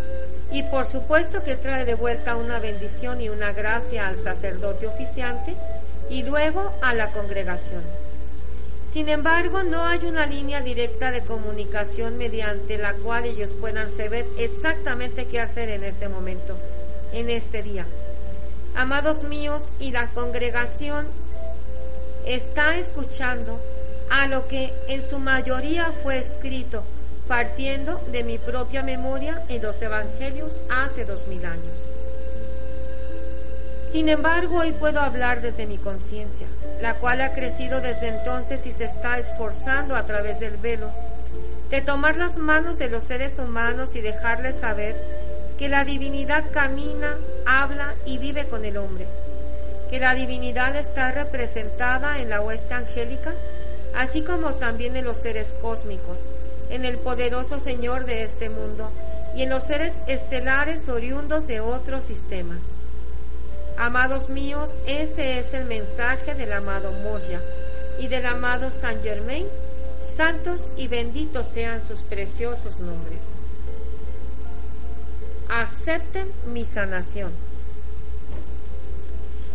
y 0.51 0.63
por 0.63 0.85
supuesto 0.85 1.43
que 1.43 1.55
trae 1.55 1.83
de 1.83 1.95
vuelta 1.95 2.35
una 2.35 2.59
bendición 2.59 3.19
y 3.21 3.29
una 3.29 3.53
gracia 3.53 4.07
al 4.07 4.19
sacerdote 4.19 4.87
oficiante 4.87 5.55
y 6.09 6.23
luego 6.23 6.71
a 6.81 6.93
la 6.93 7.09
congregación. 7.11 7.81
Sin 8.91 9.09
embargo, 9.09 9.63
no 9.63 9.83
hay 9.83 10.05
una 10.05 10.27
línea 10.27 10.61
directa 10.61 11.09
de 11.09 11.21
comunicación 11.21 12.17
mediante 12.17 12.77
la 12.77 12.93
cual 12.93 13.25
ellos 13.25 13.55
puedan 13.59 13.89
saber 13.89 14.27
exactamente 14.37 15.25
qué 15.25 15.39
hacer 15.39 15.69
en 15.69 15.83
este 15.83 16.07
momento, 16.07 16.55
en 17.11 17.31
este 17.31 17.63
día. 17.63 17.87
Amados 18.75 19.23
míos, 19.23 19.73
y 19.79 19.91
la 19.91 20.11
congregación 20.11 21.07
está 22.25 22.77
escuchando 22.77 23.59
a 24.09 24.27
lo 24.27 24.47
que 24.47 24.73
en 24.87 25.01
su 25.01 25.19
mayoría 25.19 25.91
fue 25.91 26.17
escrito, 26.19 26.83
partiendo 27.27 28.01
de 28.11 28.23
mi 28.23 28.37
propia 28.37 28.83
memoria 28.83 29.43
en 29.49 29.61
los 29.61 29.81
evangelios 29.81 30.63
hace 30.69 31.05
dos 31.05 31.27
mil 31.27 31.45
años. 31.45 31.87
Sin 33.91 34.09
embargo, 34.09 34.57
hoy 34.57 34.71
puedo 34.71 34.99
hablar 34.99 35.41
desde 35.41 35.67
mi 35.67 35.77
conciencia, 35.77 36.47
la 36.81 36.95
cual 36.95 37.21
ha 37.21 37.31
crecido 37.31 37.79
desde 37.79 38.07
entonces 38.07 38.65
y 38.65 38.71
se 38.71 38.85
está 38.85 39.19
esforzando 39.19 39.95
a 39.95 40.05
través 40.05 40.39
del 40.39 40.57
velo, 40.57 40.89
de 41.69 41.81
tomar 41.81 42.17
las 42.17 42.37
manos 42.39 42.79
de 42.79 42.89
los 42.89 43.03
seres 43.03 43.37
humanos 43.37 43.95
y 43.95 44.01
dejarles 44.01 44.55
saber 44.55 44.95
que 45.57 45.69
la 45.69 45.85
divinidad 45.85 46.45
camina, 46.51 47.17
habla 47.45 47.93
y 48.05 48.17
vive 48.17 48.47
con 48.47 48.65
el 48.65 48.77
hombre, 48.77 49.05
que 49.93 49.99
la 49.99 50.15
divinidad 50.15 50.75
está 50.75 51.11
representada 51.11 52.17
en 52.17 52.31
la 52.31 52.41
hueste 52.41 52.73
angélica, 52.73 53.31
así 53.93 54.23
como 54.23 54.55
también 54.55 54.95
en 54.95 55.05
los 55.05 55.19
seres 55.19 55.55
cósmicos, 55.61 56.25
en 56.71 56.83
el 56.83 56.97
poderoso 56.97 57.59
Señor 57.59 58.05
de 58.05 58.23
este 58.23 58.49
mundo 58.49 58.89
y 59.35 59.43
en 59.43 59.51
los 59.51 59.61
seres 59.61 59.93
estelares 60.07 60.89
oriundos 60.89 61.45
de 61.45 61.59
otros 61.59 62.05
sistemas. 62.05 62.69
Amados 63.77 64.29
míos, 64.29 64.77
ese 64.87 65.37
es 65.37 65.53
el 65.53 65.65
mensaje 65.65 66.33
del 66.33 66.53
amado 66.53 66.91
Moya 66.91 67.39
y 67.99 68.07
del 68.07 68.25
amado 68.25 68.71
Saint 68.71 69.03
Germain. 69.03 69.45
Santos 69.99 70.71
y 70.75 70.87
benditos 70.87 71.47
sean 71.49 71.85
sus 71.85 72.01
preciosos 72.01 72.79
nombres. 72.79 73.25
Acepten 75.49 76.31
mi 76.51 76.65
sanación. 76.65 77.52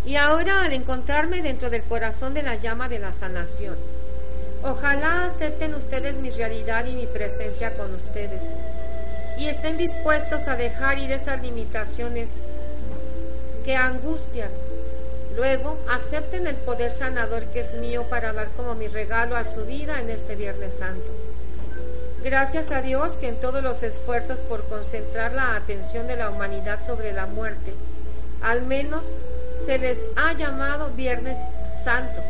Y 0.09 0.17
ahora 0.17 0.63
al 0.63 0.73
encontrarme 0.73 1.43
dentro 1.43 1.69
del 1.69 1.83
corazón 1.83 2.33
de 2.33 2.43
la 2.43 2.55
llama 2.55 2.89
de 2.89 2.99
la 2.99 3.13
sanación, 3.13 3.77
ojalá 4.63 5.27
acepten 5.27 5.75
ustedes 5.75 6.17
mi 6.17 6.31
realidad 6.31 6.87
y 6.87 6.95
mi 6.95 7.07
presencia 7.07 7.75
con 7.75 7.95
ustedes 7.95 8.49
y 9.37 9.49
estén 9.49 9.77
dispuestos 9.77 10.49
a 10.49 10.57
dejar 10.57 10.99
ir 10.99 11.13
esas 11.13 11.43
limitaciones 11.43 12.33
que 13.67 13.77
angustian. 13.77 14.49
Luego, 15.37 15.77
acepten 15.91 16.47
el 16.47 16.57
poder 16.57 16.91
sanador 16.91 17.45
que 17.51 17.61
es 17.61 17.75
mío 17.75 18.05
para 18.09 18.33
dar 18.33 18.49
como 18.53 18.75
mi 18.75 18.87
regalo 18.87 19.37
a 19.37 19.45
su 19.45 19.67
vida 19.67 20.01
en 20.01 20.09
este 20.09 20.37
Viernes 20.37 20.73
Santo. 20.73 21.07
Gracias 22.25 22.71
a 22.71 22.81
Dios 22.81 23.17
que 23.17 23.29
en 23.29 23.39
todos 23.41 23.63
los 23.63 23.83
esfuerzos 23.83 24.41
por 24.41 24.65
concentrar 24.69 25.35
la 25.35 25.55
atención 25.55 26.07
de 26.07 26.17
la 26.17 26.31
humanidad 26.31 26.83
sobre 26.83 27.13
la 27.13 27.27
muerte, 27.27 27.75
al 28.41 28.63
menos 28.63 29.15
se 29.65 29.79
les 29.79 30.09
ha 30.17 30.33
llamado 30.33 30.91
Viernes 30.91 31.39
Santo. 31.85 32.23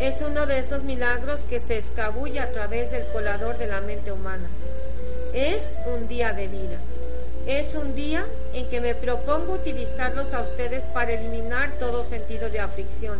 Es 0.00 0.22
uno 0.22 0.46
de 0.46 0.58
esos 0.58 0.82
milagros 0.82 1.44
que 1.44 1.60
se 1.60 1.78
escabulle 1.78 2.40
a 2.40 2.50
través 2.50 2.90
del 2.90 3.06
colador 3.12 3.58
de 3.58 3.66
la 3.66 3.80
mente 3.80 4.10
humana. 4.10 4.48
Es 5.32 5.76
un 5.86 6.06
día 6.08 6.32
de 6.32 6.48
vida. 6.48 6.78
Es 7.46 7.74
un 7.74 7.94
día 7.94 8.24
en 8.52 8.68
que 8.68 8.80
me 8.80 8.94
propongo 8.94 9.54
utilizarlos 9.54 10.32
a 10.34 10.40
ustedes 10.40 10.86
para 10.86 11.12
eliminar 11.12 11.72
todo 11.78 12.04
sentido 12.04 12.50
de 12.50 12.60
aflicción 12.60 13.18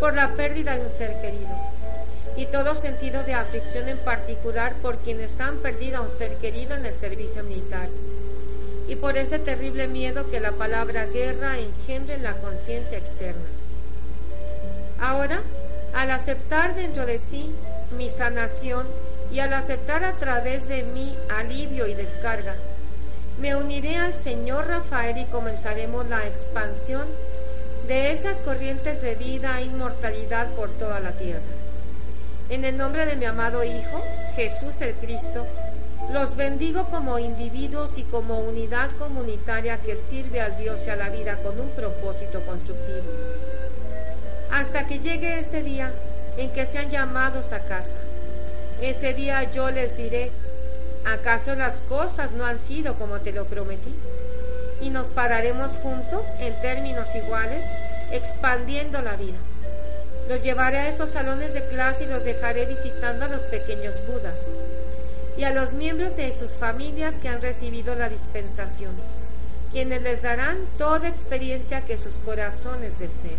por 0.00 0.14
la 0.14 0.34
pérdida 0.34 0.76
de 0.76 0.82
un 0.82 0.88
ser 0.88 1.20
querido 1.20 1.56
y 2.36 2.46
todo 2.46 2.74
sentido 2.74 3.22
de 3.22 3.34
aflicción 3.34 3.88
en 3.88 3.98
particular 3.98 4.74
por 4.76 4.98
quienes 4.98 5.38
han 5.40 5.58
perdido 5.58 5.98
a 5.98 6.00
un 6.00 6.10
ser 6.10 6.36
querido 6.36 6.74
en 6.74 6.86
el 6.86 6.94
servicio 6.94 7.44
militar 7.44 7.88
y 8.92 8.96
por 8.96 9.16
ese 9.16 9.38
terrible 9.38 9.88
miedo 9.88 10.28
que 10.28 10.38
la 10.38 10.52
palabra 10.52 11.06
guerra 11.06 11.58
engendra 11.58 12.14
en 12.14 12.22
la 12.22 12.36
conciencia 12.36 12.98
externa. 12.98 13.40
Ahora, 15.00 15.40
al 15.94 16.10
aceptar 16.10 16.74
dentro 16.74 17.06
de 17.06 17.18
sí 17.18 17.54
mi 17.96 18.10
sanación 18.10 18.86
y 19.32 19.38
al 19.38 19.54
aceptar 19.54 20.04
a 20.04 20.12
través 20.16 20.68
de 20.68 20.82
mí 20.82 21.16
alivio 21.34 21.86
y 21.86 21.94
descarga, 21.94 22.54
me 23.40 23.56
uniré 23.56 23.96
al 23.96 24.12
Señor 24.12 24.66
Rafael 24.66 25.16
y 25.16 25.24
comenzaremos 25.24 26.06
la 26.10 26.26
expansión 26.26 27.06
de 27.88 28.12
esas 28.12 28.40
corrientes 28.40 29.00
de 29.00 29.14
vida 29.14 29.58
e 29.58 29.64
inmortalidad 29.64 30.50
por 30.50 30.68
toda 30.72 31.00
la 31.00 31.12
tierra. 31.12 31.40
En 32.50 32.66
el 32.66 32.76
nombre 32.76 33.06
de 33.06 33.16
mi 33.16 33.24
amado 33.24 33.64
Hijo, 33.64 34.04
Jesús 34.36 34.82
el 34.82 34.92
Cristo, 34.96 35.46
los 36.12 36.36
bendigo 36.36 36.86
como 36.90 37.18
individuos 37.18 37.96
y 37.96 38.02
como 38.02 38.38
unidad 38.40 38.90
comunitaria 38.98 39.78
que 39.78 39.96
sirve 39.96 40.42
al 40.42 40.58
Dios 40.58 40.86
y 40.86 40.90
a 40.90 40.96
la 40.96 41.08
vida 41.08 41.38
con 41.38 41.58
un 41.58 41.70
propósito 41.70 42.40
constructivo. 42.42 43.06
Hasta 44.50 44.86
que 44.86 44.98
llegue 44.98 45.38
ese 45.38 45.62
día 45.62 45.90
en 46.36 46.50
que 46.50 46.66
sean 46.66 46.90
llamados 46.90 47.54
a 47.54 47.60
casa. 47.60 47.96
Ese 48.82 49.14
día 49.14 49.50
yo 49.52 49.70
les 49.70 49.96
diré, 49.96 50.30
¿Acaso 51.06 51.56
las 51.56 51.80
cosas 51.80 52.32
no 52.32 52.46
han 52.46 52.60
sido 52.60 52.94
como 52.94 53.18
te 53.20 53.32
lo 53.32 53.46
prometí? 53.46 53.94
Y 54.82 54.90
nos 54.90 55.08
pararemos 55.08 55.72
juntos 55.76 56.26
en 56.38 56.54
términos 56.60 57.12
iguales, 57.14 57.64
expandiendo 58.12 59.00
la 59.00 59.16
vida. 59.16 59.38
Los 60.28 60.44
llevaré 60.44 60.78
a 60.78 60.88
esos 60.88 61.10
salones 61.10 61.54
de 61.54 61.64
clase 61.66 62.04
y 62.04 62.06
los 62.06 62.22
dejaré 62.22 62.66
visitando 62.66 63.24
a 63.24 63.28
los 63.28 63.42
pequeños 63.44 64.00
Budas 64.06 64.38
y 65.36 65.44
a 65.44 65.52
los 65.52 65.72
miembros 65.72 66.16
de 66.16 66.32
sus 66.32 66.52
familias 66.52 67.16
que 67.16 67.28
han 67.28 67.40
recibido 67.40 67.94
la 67.94 68.08
dispensación, 68.08 68.92
quienes 69.72 70.02
les 70.02 70.22
darán 70.22 70.58
toda 70.78 71.08
experiencia 71.08 71.82
que 71.82 71.98
sus 71.98 72.18
corazones 72.18 72.98
desean. 72.98 73.36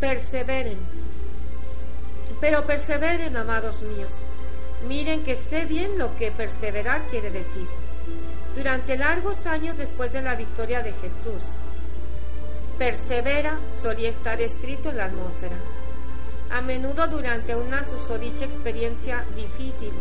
Perseveren, 0.00 0.78
pero 2.40 2.64
perseveren, 2.64 3.36
amados 3.36 3.82
míos 3.82 4.14
Miren 4.86 5.24
que 5.24 5.36
sé 5.36 5.64
bien 5.64 5.98
lo 5.98 6.14
que 6.16 6.30
perseverar 6.30 7.02
quiere 7.08 7.30
decir. 7.30 7.66
Durante 8.54 8.96
largos 8.96 9.46
años 9.46 9.76
después 9.76 10.12
de 10.12 10.22
la 10.22 10.34
victoria 10.34 10.82
de 10.82 10.92
Jesús, 10.92 11.50
persevera 12.78 13.58
solía 13.70 14.08
estar 14.08 14.40
escrito 14.40 14.90
en 14.90 14.98
la 14.98 15.06
atmósfera. 15.06 15.56
A 16.50 16.62
menudo 16.62 17.06
durante 17.08 17.54
una 17.54 17.86
susodicha 17.86 18.46
experiencia 18.46 19.24
difícil, 19.36 19.92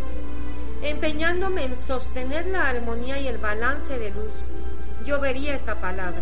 empeñándome 0.82 1.66
en 1.66 1.76
sostener 1.76 2.48
la 2.48 2.70
armonía 2.70 3.20
y 3.20 3.28
el 3.28 3.38
balance 3.38 3.98
de 4.00 4.12
luz, 4.12 4.46
yo 5.06 5.20
vería 5.20 5.56
esa 5.56 5.76
palabra. 5.76 6.22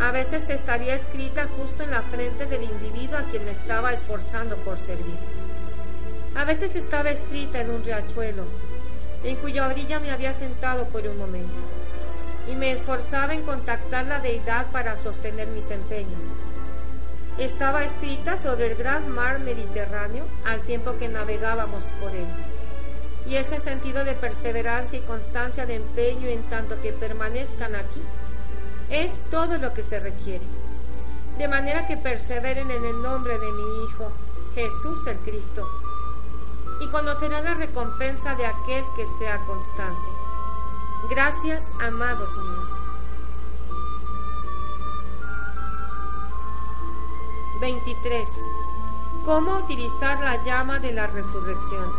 A 0.00 0.10
veces 0.10 0.48
estaría 0.48 0.94
escrita 0.94 1.48
justo 1.56 1.84
en 1.84 1.92
la 1.92 2.02
frente 2.02 2.46
del 2.46 2.64
individuo 2.64 3.18
a 3.18 3.24
quien 3.24 3.44
me 3.44 3.52
estaba 3.52 3.92
esforzando 3.92 4.56
por 4.56 4.78
servir. 4.78 5.16
A 6.34 6.44
veces 6.44 6.74
estaba 6.74 7.10
escrita 7.10 7.60
en 7.60 7.70
un 7.70 7.84
riachuelo, 7.84 8.44
en 9.22 9.36
cuya 9.36 9.68
orilla 9.68 10.00
me 10.00 10.10
había 10.10 10.32
sentado 10.32 10.86
por 10.88 11.06
un 11.06 11.16
momento, 11.18 11.54
y 12.48 12.56
me 12.56 12.72
esforzaba 12.72 13.32
en 13.32 13.42
contactar 13.42 14.06
la 14.06 14.18
deidad 14.18 14.66
para 14.72 14.96
sostener 14.96 15.48
mis 15.48 15.70
empeños. 15.70 16.22
Estaba 17.38 17.84
escrita 17.84 18.38
sobre 18.38 18.72
el 18.72 18.76
gran 18.76 19.10
mar 19.10 19.40
Mediterráneo 19.40 20.24
al 20.46 20.62
tiempo 20.62 20.96
que 20.98 21.08
navegábamos 21.08 21.90
por 22.00 22.10
él. 22.14 22.26
Y 23.26 23.36
ese 23.36 23.60
sentido 23.60 24.04
de 24.04 24.14
perseverancia 24.14 24.98
y 24.98 25.02
constancia 25.02 25.66
de 25.66 25.74
empeño 25.74 26.28
en 26.28 26.42
tanto 26.44 26.80
que 26.80 26.92
permanezcan 26.92 27.74
aquí 27.74 28.00
es 28.88 29.20
todo 29.30 29.58
lo 29.58 29.74
que 29.74 29.82
se 29.82 30.00
requiere. 30.00 30.44
De 31.36 31.48
manera 31.48 31.86
que 31.86 31.98
perseveren 31.98 32.70
en 32.70 32.84
el 32.84 33.02
nombre 33.02 33.38
de 33.38 33.52
mi 33.52 33.84
Hijo, 33.84 34.12
Jesús 34.54 35.06
el 35.06 35.18
Cristo 35.18 35.68
y 36.80 36.88
conocerá 36.88 37.42
la 37.42 37.54
recompensa 37.54 38.34
de 38.34 38.46
aquel 38.46 38.84
que 38.96 39.06
sea 39.18 39.38
constante. 39.46 40.08
Gracias, 41.10 41.70
amados 41.80 42.36
míos. 42.38 42.95
23. 47.60 48.28
¿Cómo 49.24 49.56
utilizar 49.56 50.20
la 50.20 50.44
llama 50.44 50.78
de 50.78 50.92
la 50.92 51.06
resurrección? 51.06 51.90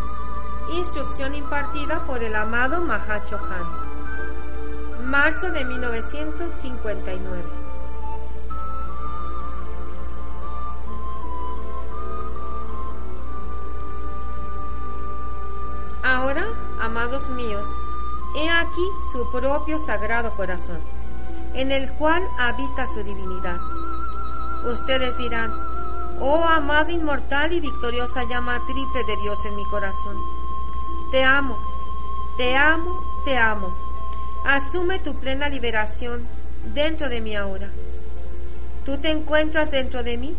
Instrucción 0.72 1.34
impartida 1.36 2.06
por 2.06 2.24
el 2.24 2.36
amado 2.36 2.82
Mahacho 2.82 3.38
Han. 3.38 3.88
Marzo 5.10 5.50
de 5.50 5.66
1959. 5.66 7.44
Ahora, 16.04 16.46
amados 16.80 17.30
míos, 17.30 17.68
he 18.36 18.50
aquí 18.50 18.88
su 19.12 19.30
propio 19.32 19.80
sagrado 19.80 20.32
corazón, 20.36 20.80
en 21.54 21.72
el 21.72 21.92
cual 21.94 22.22
habita 22.38 22.88
su 22.88 23.04
divinidad. 23.04 23.60
Ustedes 24.68 25.18
dirán, 25.18 25.54
oh 26.20 26.44
amada 26.44 26.92
inmortal 26.92 27.54
y 27.54 27.60
victoriosa 27.60 28.24
llama 28.30 28.62
triple 28.66 29.04
de 29.06 29.22
Dios 29.22 29.46
en 29.46 29.56
mi 29.56 29.66
corazón, 29.66 30.18
te 31.12 31.24
amo, 31.24 31.58
te 32.38 32.56
amo, 32.56 33.02
te 33.26 33.38
amo. 33.38 33.76
Asume 34.46 35.00
tu 35.00 35.14
plena 35.16 35.50
liberación 35.50 36.26
dentro 36.74 37.10
de 37.10 37.22
mí 37.22 37.36
ahora. 37.36 37.70
Tú 38.86 38.98
te 38.98 39.10
encuentras 39.10 39.72
dentro 39.72 40.04
de 40.04 40.18
mí, 40.18 40.36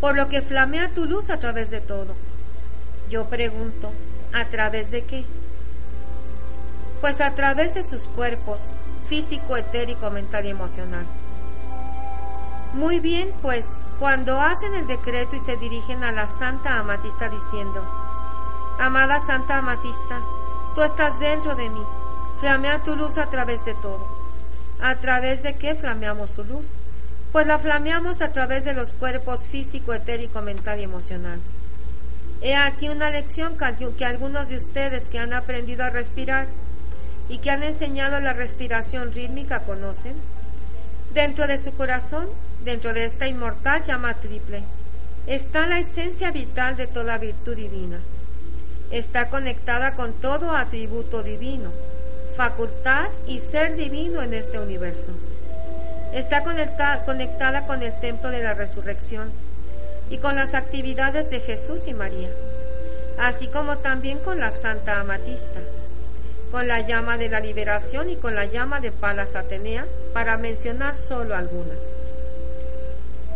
por 0.00 0.16
lo 0.16 0.28
que 0.28 0.42
flamea 0.42 0.94
tu 0.94 1.04
luz 1.04 1.30
a 1.30 1.38
través 1.38 1.70
de 1.70 1.80
todo. 1.80 2.14
Yo 3.10 3.28
pregunto, 3.28 3.92
¿A 4.34 4.46
través 4.46 4.90
de 4.90 5.04
qué? 5.04 5.24
Pues 7.00 7.20
a 7.20 7.36
través 7.36 7.74
de 7.74 7.84
sus 7.84 8.08
cuerpos, 8.08 8.72
físico, 9.06 9.56
etérico, 9.56 10.10
mental 10.10 10.44
y 10.44 10.50
emocional. 10.50 11.06
Muy 12.74 12.98
bien, 12.98 13.32
pues 13.40 13.80
cuando 14.00 14.40
hacen 14.40 14.74
el 14.74 14.88
decreto 14.88 15.36
y 15.36 15.40
se 15.40 15.56
dirigen 15.56 16.02
a 16.02 16.10
la 16.10 16.26
Santa 16.26 16.78
Amatista 16.80 17.28
diciendo, 17.28 17.84
Amada 18.80 19.20
Santa 19.20 19.58
Amatista, 19.58 20.20
tú 20.74 20.82
estás 20.82 21.20
dentro 21.20 21.54
de 21.54 21.70
mí, 21.70 21.82
flamea 22.40 22.82
tu 22.82 22.96
luz 22.96 23.16
a 23.18 23.26
través 23.26 23.64
de 23.64 23.74
todo. 23.74 24.04
¿A 24.80 24.96
través 24.96 25.44
de 25.44 25.54
qué 25.54 25.76
flameamos 25.76 26.32
su 26.32 26.42
luz? 26.42 26.72
Pues 27.30 27.46
la 27.46 27.60
flameamos 27.60 28.20
a 28.20 28.32
través 28.32 28.64
de 28.64 28.74
los 28.74 28.92
cuerpos 28.92 29.44
físico, 29.46 29.94
etérico, 29.94 30.42
mental 30.42 30.80
y 30.80 30.82
emocional. 30.82 31.38
He 32.42 32.56
aquí 32.56 32.88
una 32.88 33.08
lección 33.08 33.56
que 33.96 34.04
algunos 34.04 34.48
de 34.48 34.56
ustedes 34.56 35.08
que 35.08 35.20
han 35.20 35.32
aprendido 35.32 35.84
a 35.84 35.90
respirar 35.90 36.48
y 37.28 37.38
que 37.38 37.52
han 37.52 37.62
enseñado 37.62 38.20
la 38.20 38.32
respiración 38.32 39.12
rítmica 39.12 39.60
conocen. 39.60 40.14
Dentro 41.14 41.46
de 41.46 41.58
su 41.58 41.72
corazón, 41.72 42.28
dentro 42.64 42.92
de 42.92 43.04
esta 43.04 43.26
inmortal 43.28 43.82
llama 43.82 44.14
triple, 44.14 44.62
está 45.26 45.66
la 45.66 45.78
esencia 45.78 46.30
vital 46.30 46.76
de 46.76 46.86
toda 46.86 47.18
virtud 47.18 47.56
divina. 47.56 48.00
Está 48.90 49.28
conectada 49.28 49.92
con 49.92 50.14
todo 50.14 50.54
atributo 50.56 51.22
divino, 51.22 51.72
facultad 52.36 53.06
y 53.26 53.38
ser 53.38 53.76
divino 53.76 54.22
en 54.22 54.34
este 54.34 54.58
universo. 54.58 55.12
Está 56.12 56.42
conectada 56.42 57.66
con 57.66 57.82
el 57.82 58.00
templo 58.00 58.30
de 58.30 58.42
la 58.42 58.54
resurrección 58.54 59.32
y 60.10 60.18
con 60.18 60.36
las 60.36 60.54
actividades 60.54 61.30
de 61.30 61.40
Jesús 61.40 61.86
y 61.86 61.94
María, 61.94 62.30
así 63.18 63.48
como 63.48 63.78
también 63.78 64.18
con 64.18 64.38
la 64.38 64.50
Santa 64.50 65.00
Amatista, 65.00 65.60
con 66.50 66.68
la 66.68 66.80
llama 66.80 67.18
de 67.18 67.28
la 67.28 67.40
liberación 67.40 68.10
y 68.10 68.16
con 68.16 68.34
la 68.34 68.44
llama 68.44 68.80
de 68.80 68.92
Palas 68.92 69.34
Atenea, 69.34 69.86
para 70.12 70.36
mencionar 70.36 70.94
solo 70.94 71.34
algunas. 71.34 71.84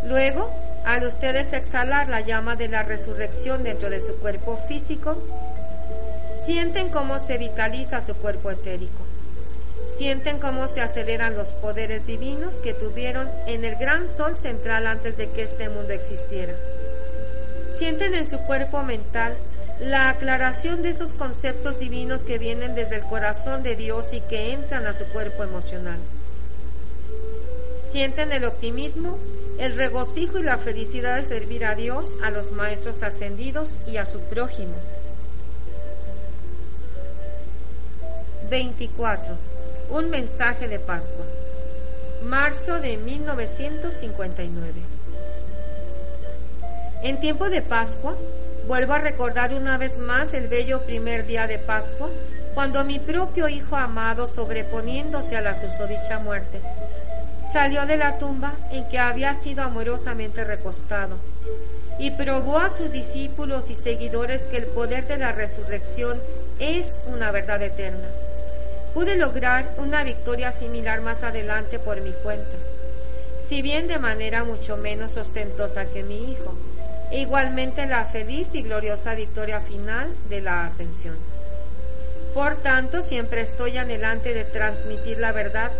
Luego, 0.03 0.49
al 0.85 1.05
ustedes 1.05 1.53
exhalar 1.53 2.09
la 2.09 2.21
llama 2.21 2.55
de 2.55 2.67
la 2.67 2.83
resurrección 2.83 3.63
dentro 3.63 3.89
de 3.89 3.99
su 3.99 4.15
cuerpo 4.19 4.57
físico, 4.57 5.17
sienten 6.45 6.89
cómo 6.89 7.19
se 7.19 7.37
vitaliza 7.37 8.01
su 8.01 8.15
cuerpo 8.15 8.51
etérico 8.51 9.03
sienten 9.85 10.39
cómo 10.39 10.67
se 10.67 10.81
aceleran 10.81 11.35
los 11.35 11.53
poderes 11.53 12.05
divinos 12.05 12.61
que 12.61 12.73
tuvieron 12.73 13.29
en 13.47 13.65
el 13.65 13.75
gran 13.75 14.07
sol 14.07 14.37
central 14.37 14.87
antes 14.87 15.17
de 15.17 15.29
que 15.29 15.43
este 15.43 15.69
mundo 15.69 15.93
existiera. 15.93 16.53
Sienten 17.69 18.13
en 18.13 18.25
su 18.25 18.39
cuerpo 18.39 18.83
mental 18.83 19.35
la 19.79 20.09
aclaración 20.09 20.81
de 20.81 20.89
esos 20.89 21.13
conceptos 21.13 21.79
divinos 21.79 22.23
que 22.23 22.37
vienen 22.37 22.75
desde 22.75 22.97
el 22.97 23.03
corazón 23.03 23.63
de 23.63 23.75
Dios 23.75 24.13
y 24.13 24.21
que 24.21 24.51
entran 24.51 24.85
a 24.87 24.93
su 24.93 25.05
cuerpo 25.05 25.43
emocional. 25.43 25.99
Sienten 27.91 28.31
el 28.31 28.45
optimismo, 28.45 29.17
el 29.59 29.75
regocijo 29.75 30.39
y 30.39 30.43
la 30.43 30.57
felicidad 30.57 31.17
de 31.17 31.25
servir 31.25 31.65
a 31.65 31.75
Dios, 31.75 32.15
a 32.23 32.29
los 32.29 32.51
maestros 32.51 33.03
ascendidos 33.03 33.79
y 33.87 33.97
a 33.97 34.05
su 34.05 34.19
prójimo. 34.21 34.73
24 38.49 39.49
un 39.89 40.09
mensaje 40.09 40.67
de 40.67 40.79
Pascua. 40.79 41.25
Marzo 42.23 42.79
de 42.79 42.97
1959. 42.97 44.73
En 47.01 47.19
tiempo 47.19 47.49
de 47.49 47.61
Pascua, 47.61 48.15
vuelvo 48.67 48.93
a 48.93 48.99
recordar 48.99 49.53
una 49.53 49.77
vez 49.77 49.99
más 49.99 50.33
el 50.33 50.47
bello 50.47 50.81
primer 50.81 51.25
día 51.25 51.47
de 51.47 51.57
Pascua, 51.57 52.09
cuando 52.53 52.83
mi 52.83 52.99
propio 52.99 53.47
Hijo 53.47 53.77
amado, 53.77 54.27
sobreponiéndose 54.27 55.37
a 55.37 55.41
la 55.41 55.55
susodicha 55.55 56.19
muerte, 56.19 56.59
salió 57.51 57.85
de 57.85 57.97
la 57.97 58.17
tumba 58.17 58.53
en 58.71 58.87
que 58.87 58.99
había 58.99 59.33
sido 59.33 59.63
amorosamente 59.63 60.43
recostado 60.43 61.17
y 61.97 62.11
probó 62.11 62.59
a 62.59 62.69
sus 62.69 62.91
discípulos 62.91 63.69
y 63.69 63.75
seguidores 63.75 64.47
que 64.47 64.57
el 64.57 64.65
poder 64.67 65.07
de 65.07 65.17
la 65.17 65.31
resurrección 65.31 66.19
es 66.59 67.01
una 67.07 67.31
verdad 67.31 67.61
eterna 67.61 68.07
Pude 68.93 69.17
lograr 69.17 69.75
una 69.77 70.03
victoria 70.03 70.51
similar 70.51 71.01
más 71.01 71.23
adelante 71.23 71.77
por 71.77 72.01
mi 72.01 72.11
cuenta, 72.11 72.57
si 73.39 73.61
bien 73.61 73.87
de 73.87 73.99
manera 73.99 74.43
mucho 74.43 74.77
menos 74.77 75.15
ostentosa 75.15 75.85
que 75.85 76.03
mi 76.03 76.31
hijo, 76.31 76.57
e 77.11 77.21
igualmente 77.21 77.85
la 77.85 78.05
feliz 78.05 78.49
y 78.53 78.63
gloriosa 78.63 79.13
victoria 79.13 79.61
final 79.61 80.11
de 80.27 80.41
la 80.41 80.65
ascensión. 80.65 81.17
Por 82.33 82.55
tanto, 82.57 83.03
siempre 83.03 83.41
estoy 83.41 83.77
anhelante 83.77 84.33
de 84.33 84.43
transmitir 84.43 85.19
la 85.19 85.31
verdad 85.31 85.71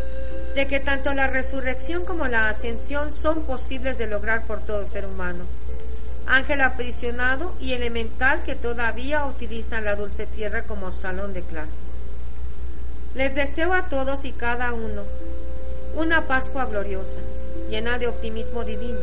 de 0.60 0.68
que 0.68 0.82
tanto 0.82 1.14
la 1.14 1.28
resurrección 1.28 2.04
como 2.04 2.28
la 2.28 2.50
ascensión 2.50 3.14
son 3.14 3.44
posibles 3.44 3.98
de 3.98 4.08
lograr 4.08 4.44
por 4.44 4.60
todo 4.60 4.86
ser 4.86 5.06
humano. 5.06 5.46
Ángel 6.28 6.60
aprisionado 6.60 7.54
y 7.62 7.72
elemental 7.72 8.44
que 8.44 8.56
todavía 8.56 9.24
utilizan 9.24 9.86
la 9.86 9.96
dulce 9.96 10.26
tierra 10.26 10.64
como 10.64 10.92
salón 10.92 11.34
de 11.34 11.44
clase. 11.44 11.78
Les 13.16 13.36
deseo 13.36 13.72
a 13.72 13.88
todos 13.88 14.26
y 14.26 14.34
cada 14.34 14.74
uno 14.74 15.04
una 15.96 16.28
Pascua 16.28 16.66
gloriosa, 16.66 17.22
llena 17.70 17.98
de 17.98 18.08
optimismo 18.08 18.66
divino. 18.66 19.00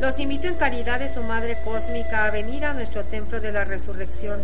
Los 0.00 0.18
invito 0.18 0.46
en 0.48 0.54
caridad 0.54 0.98
de 0.98 1.10
su 1.10 1.22
Madre 1.22 1.58
Cósmica 1.62 2.24
a 2.24 2.30
venir 2.30 2.64
a 2.64 2.72
nuestro 2.72 3.04
Templo 3.04 3.38
de 3.38 3.52
la 3.52 3.66
Resurrección, 3.66 4.40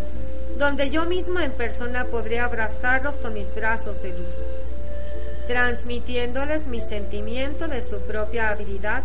donde 0.58 0.90
yo 0.90 1.06
misma 1.06 1.46
en 1.46 1.52
persona 1.52 2.04
podré 2.04 2.40
abrazarlos 2.40 3.16
con 3.16 3.32
mis 3.32 3.54
brazos 3.54 4.02
de 4.02 4.10
luz, 4.10 4.42
transmitiéndoles 5.46 6.66
mi 6.66 6.80
sentimiento 6.80 7.68
de 7.68 7.82
su 7.82 8.00
propia 8.00 8.50
habilidad 8.50 9.04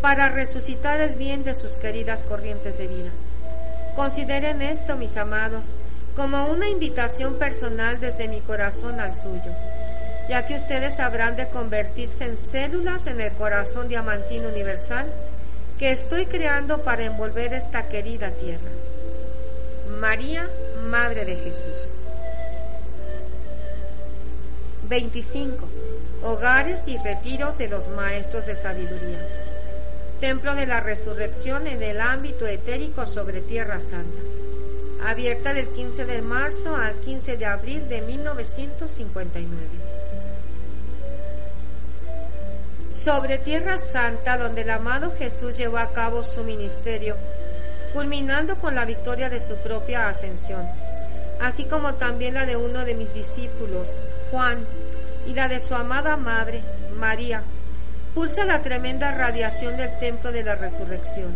para 0.00 0.28
resucitar 0.28 1.00
el 1.00 1.14
bien 1.14 1.44
de 1.44 1.54
sus 1.54 1.76
queridas 1.76 2.24
corrientes 2.24 2.78
de 2.78 2.86
vida. 2.86 3.10
Consideren 3.94 4.62
esto, 4.62 4.96
mis 4.96 5.16
amados, 5.16 5.70
como 6.14 6.46
una 6.46 6.68
invitación 6.68 7.38
personal 7.38 8.00
desde 8.00 8.28
mi 8.28 8.40
corazón 8.40 9.00
al 9.00 9.14
suyo, 9.14 9.52
ya 10.28 10.46
que 10.46 10.54
ustedes 10.54 11.00
habrán 11.00 11.36
de 11.36 11.48
convertirse 11.48 12.24
en 12.24 12.36
células 12.36 13.06
en 13.06 13.20
el 13.20 13.32
corazón 13.32 13.88
diamantino 13.88 14.48
universal 14.48 15.06
que 15.78 15.90
estoy 15.90 16.26
creando 16.26 16.82
para 16.82 17.04
envolver 17.04 17.52
esta 17.52 17.86
querida 17.88 18.30
tierra. 18.30 18.70
María, 20.00 20.48
Madre 20.88 21.24
de 21.24 21.36
Jesús. 21.36 21.95
25. 24.88 25.66
Hogares 26.22 26.80
y 26.86 26.96
retiros 26.98 27.58
de 27.58 27.68
los 27.68 27.88
maestros 27.88 28.46
de 28.46 28.54
sabiduría. 28.54 29.26
Templo 30.20 30.54
de 30.54 30.66
la 30.66 30.80
resurrección 30.80 31.66
en 31.66 31.82
el 31.82 32.00
ámbito 32.00 32.46
etérico 32.46 33.06
sobre 33.06 33.40
Tierra 33.40 33.80
Santa 33.80 34.22
abierta 35.04 35.54
del 35.54 35.68
15 35.68 36.04
de 36.04 36.22
marzo 36.22 36.74
al 36.74 36.94
15 36.96 37.36
de 37.36 37.46
abril 37.46 37.88
de 37.88 38.00
1959. 38.00 39.50
Sobre 42.90 43.38
Tierra 43.38 43.78
Santa, 43.78 44.36
donde 44.36 44.62
el 44.62 44.70
amado 44.70 45.12
Jesús 45.16 45.56
llevó 45.56 45.78
a 45.78 45.92
cabo 45.92 46.24
su 46.24 46.42
ministerio, 46.44 47.16
culminando 47.92 48.56
con 48.56 48.74
la 48.74 48.84
victoria 48.84 49.28
de 49.28 49.38
su 49.38 49.56
propia 49.56 50.08
ascensión, 50.08 50.66
así 51.40 51.64
como 51.64 51.94
también 51.94 52.34
la 52.34 52.46
de 52.46 52.56
uno 52.56 52.84
de 52.84 52.94
mis 52.94 53.12
discípulos, 53.12 53.96
Juan, 54.30 54.64
y 55.26 55.34
la 55.34 55.48
de 55.48 55.60
su 55.60 55.74
amada 55.74 56.16
madre, 56.16 56.60
María, 56.96 57.42
impulsa 58.16 58.46
la 58.46 58.62
tremenda 58.62 59.12
radiación 59.12 59.76
del 59.76 59.90
templo 59.98 60.32
de 60.32 60.42
la 60.42 60.54
resurrección. 60.54 61.34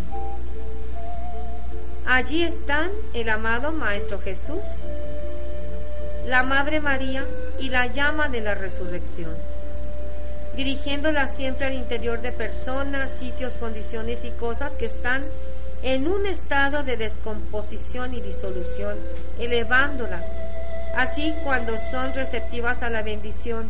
Allí 2.06 2.42
están 2.42 2.90
el 3.12 3.28
amado 3.28 3.70
Maestro 3.70 4.18
Jesús, 4.18 4.64
la 6.26 6.42
Madre 6.42 6.80
María 6.80 7.26
y 7.58 7.68
la 7.68 7.86
llama 7.88 8.28
de 8.28 8.40
la 8.40 8.54
resurrección, 8.54 9.34
dirigiéndola 10.56 11.26
siempre 11.26 11.66
al 11.66 11.74
interior 11.74 12.22
de 12.22 12.32
personas, 12.32 13.10
sitios, 13.10 13.58
condiciones 13.58 14.24
y 14.24 14.30
cosas 14.30 14.76
que 14.76 14.86
están 14.86 15.24
en 15.82 16.08
un 16.08 16.26
estado 16.26 16.82
de 16.82 16.96
descomposición 16.96 18.14
y 18.14 18.20
disolución, 18.20 18.98
elevándolas, 19.38 20.30
así 20.96 21.34
cuando 21.42 21.78
son 21.78 22.12
receptivas 22.14 22.82
a 22.82 22.90
la 22.90 23.02
bendición, 23.02 23.68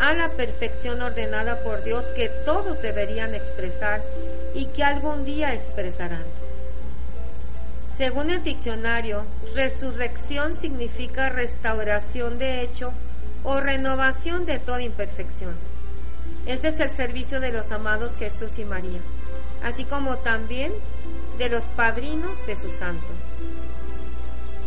a 0.00 0.12
la 0.14 0.30
perfección 0.30 1.02
ordenada 1.02 1.60
por 1.62 1.82
Dios 1.82 2.06
que 2.08 2.28
todos 2.28 2.82
deberían 2.82 3.34
expresar 3.34 4.02
y 4.54 4.66
que 4.66 4.84
algún 4.84 5.24
día 5.24 5.54
expresarán. 5.54 6.24
Según 7.96 8.30
el 8.30 8.42
diccionario, 8.42 9.24
resurrección 9.54 10.54
significa 10.54 11.30
restauración 11.30 12.38
de 12.38 12.60
hecho 12.60 12.92
o 13.42 13.60
renovación 13.60 14.44
de 14.44 14.58
toda 14.58 14.82
imperfección. 14.82 15.54
Este 16.46 16.68
es 16.68 16.80
el 16.80 16.90
servicio 16.90 17.40
de 17.40 17.52
los 17.52 17.72
amados 17.72 18.18
Jesús 18.18 18.58
y 18.58 18.64
María, 18.64 19.00
así 19.62 19.84
como 19.84 20.18
también 20.18 20.72
de 21.38 21.48
los 21.48 21.64
padrinos 21.68 22.46
de 22.46 22.56
su 22.56 22.70
santo. 22.70 23.12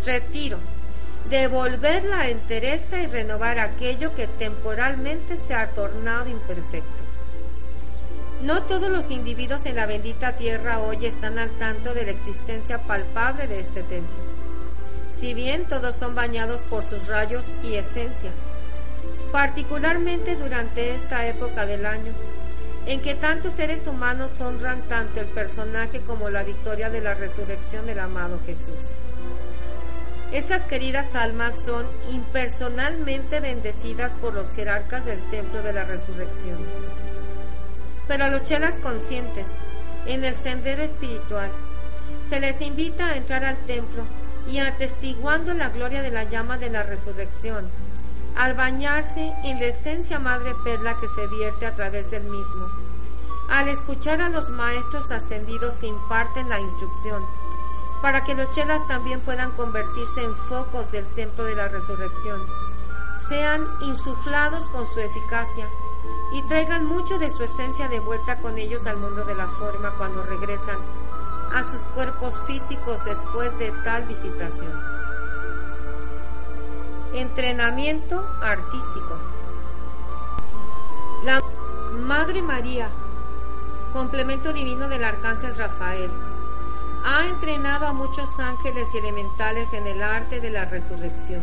Retiro. 0.06 0.58
Devolver 1.30 2.06
la 2.06 2.30
entereza 2.30 3.00
y 3.02 3.08
renovar 3.08 3.60
aquello 3.60 4.16
que 4.16 4.28
temporalmente 4.28 5.38
se 5.38 5.54
ha 5.54 5.68
tornado 5.70 6.30
imperfecto. 6.30 7.04
No 8.42 8.64
todos 8.64 8.90
los 8.90 9.12
individuos 9.12 9.66
en 9.66 9.76
la 9.76 9.86
bendita 9.86 10.38
tierra 10.38 10.80
hoy 10.80 11.06
están 11.06 11.38
al 11.38 11.50
tanto 11.60 11.94
de 11.94 12.06
la 12.06 12.12
existencia 12.12 12.78
palpable 12.80 13.48
de 13.48 13.60
este 13.60 13.84
templo. 13.84 14.18
Si 15.12 15.34
bien 15.34 15.66
todos 15.66 15.98
son 15.98 16.16
bañados 16.16 16.62
por 16.62 16.82
sus 16.82 17.08
rayos 17.08 17.58
y 17.62 17.76
esencia, 17.76 18.32
particularmente 19.34 20.36
durante 20.38 20.96
esta 20.96 21.28
época 21.28 21.66
del 21.66 21.86
año, 21.86 22.14
en 22.86 23.02
que 23.02 23.16
tantos 23.16 23.54
seres 23.54 23.88
humanos 23.88 24.40
honran 24.42 24.82
tanto 24.84 25.20
el 25.20 25.28
personaje 25.28 26.00
como 26.02 26.30
la 26.30 26.44
victoria 26.44 26.90
de 26.90 27.02
la 27.02 27.14
resurrección 27.14 27.86
del 27.86 28.00
amado 28.00 28.40
Jesús. 28.46 28.90
Estas 30.32 30.64
queridas 30.66 31.16
almas 31.16 31.60
son 31.60 31.88
impersonalmente 32.12 33.40
bendecidas 33.40 34.14
por 34.16 34.34
los 34.34 34.52
jerarcas 34.52 35.06
del 35.06 35.20
templo 35.30 35.64
de 35.64 35.74
la 35.74 35.86
resurrección. 35.86 36.60
Pero 38.08 38.26
a 38.26 38.30
los 38.30 38.44
chelas 38.44 38.78
conscientes, 38.78 39.56
en 40.06 40.24
el 40.24 40.36
sendero 40.36 40.84
espiritual, 40.84 41.50
se 42.30 42.40
les 42.40 42.62
invita 42.62 43.08
a 43.08 43.18
entrar 43.18 43.44
al 43.44 43.58
templo 43.66 44.04
y 44.52 44.60
atestiguando 44.60 45.54
la 45.54 45.70
gloria 45.70 46.02
de 46.04 46.12
la 46.12 46.24
llama 46.24 46.58
de 46.58 46.70
la 46.70 46.84
resurrección, 46.84 47.68
al 48.36 48.54
bañarse 48.54 49.34
en 49.44 49.60
la 49.60 49.66
esencia 49.66 50.20
madre 50.20 50.56
perla 50.64 50.96
que 51.00 51.08
se 51.10 51.28
vierte 51.28 51.66
a 51.66 51.76
través 51.76 52.10
del 52.12 52.24
mismo, 52.24 52.68
al 53.50 53.68
escuchar 53.68 54.22
a 54.22 54.30
los 54.30 54.50
maestros 54.50 55.12
ascendidos 55.12 55.78
que 55.78 55.88
imparten 55.88 56.50
la 56.50 56.60
instrucción, 56.60 57.24
para 58.02 58.24
que 58.24 58.36
los 58.36 58.50
chelas 58.52 58.86
también 58.88 59.20
puedan 59.22 59.52
convertirse 59.52 60.24
en 60.24 60.36
focos 60.36 60.92
del 60.92 61.06
templo 61.16 61.44
de 61.44 61.56
la 61.56 61.68
resurrección, 61.68 62.42
sean 63.18 63.68
insuflados 63.82 64.70
con 64.70 64.86
su 64.86 65.00
eficacia 65.00 65.68
y 66.34 66.42
traigan 66.44 66.86
mucho 66.86 67.18
de 67.18 67.30
su 67.30 67.44
esencia 67.44 67.88
de 67.90 68.00
vuelta 68.00 68.38
con 68.38 68.58
ellos 68.58 68.86
al 68.86 68.98
mundo 68.98 69.26
de 69.26 69.36
la 69.36 69.48
forma 69.48 69.92
cuando 69.98 70.24
regresan 70.24 70.78
a 71.54 71.64
sus 71.64 71.84
cuerpos 71.84 72.36
físicos 72.46 73.04
después 73.04 73.58
de 73.58 73.72
tal 73.84 74.06
visitación. 74.06 74.72
Entrenamiento 77.14 78.24
artístico. 78.40 79.18
La 81.24 81.42
Madre 81.92 82.44
María, 82.44 82.88
complemento 83.92 84.54
divino 84.54 84.88
del 84.88 85.04
Arcángel 85.04 85.56
Rafael, 85.58 86.12
ha 87.04 87.26
entrenado 87.26 87.88
a 87.88 87.94
muchos 87.94 88.40
ángeles 88.40 88.94
y 88.94 89.00
elementales 89.00 89.74
en 89.74 89.88
el 89.88 90.04
arte 90.04 90.40
de 90.40 90.52
la 90.52 90.66
resurrección, 90.66 91.42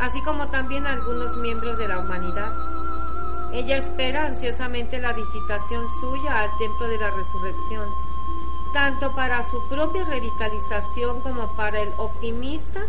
así 0.00 0.20
como 0.22 0.48
también 0.48 0.84
a 0.84 0.94
algunos 0.94 1.36
miembros 1.36 1.78
de 1.78 1.86
la 1.86 2.00
humanidad. 2.00 2.52
Ella 3.52 3.76
espera 3.76 4.26
ansiosamente 4.26 4.98
la 4.98 5.12
visitación 5.12 5.88
suya 6.00 6.40
al 6.40 6.50
templo 6.58 6.88
de 6.88 6.98
la 6.98 7.10
resurrección, 7.10 7.88
tanto 8.74 9.14
para 9.14 9.48
su 9.48 9.62
propia 9.68 10.04
revitalización 10.06 11.20
como 11.20 11.54
para 11.54 11.80
el 11.80 11.90
optimista 11.98 12.80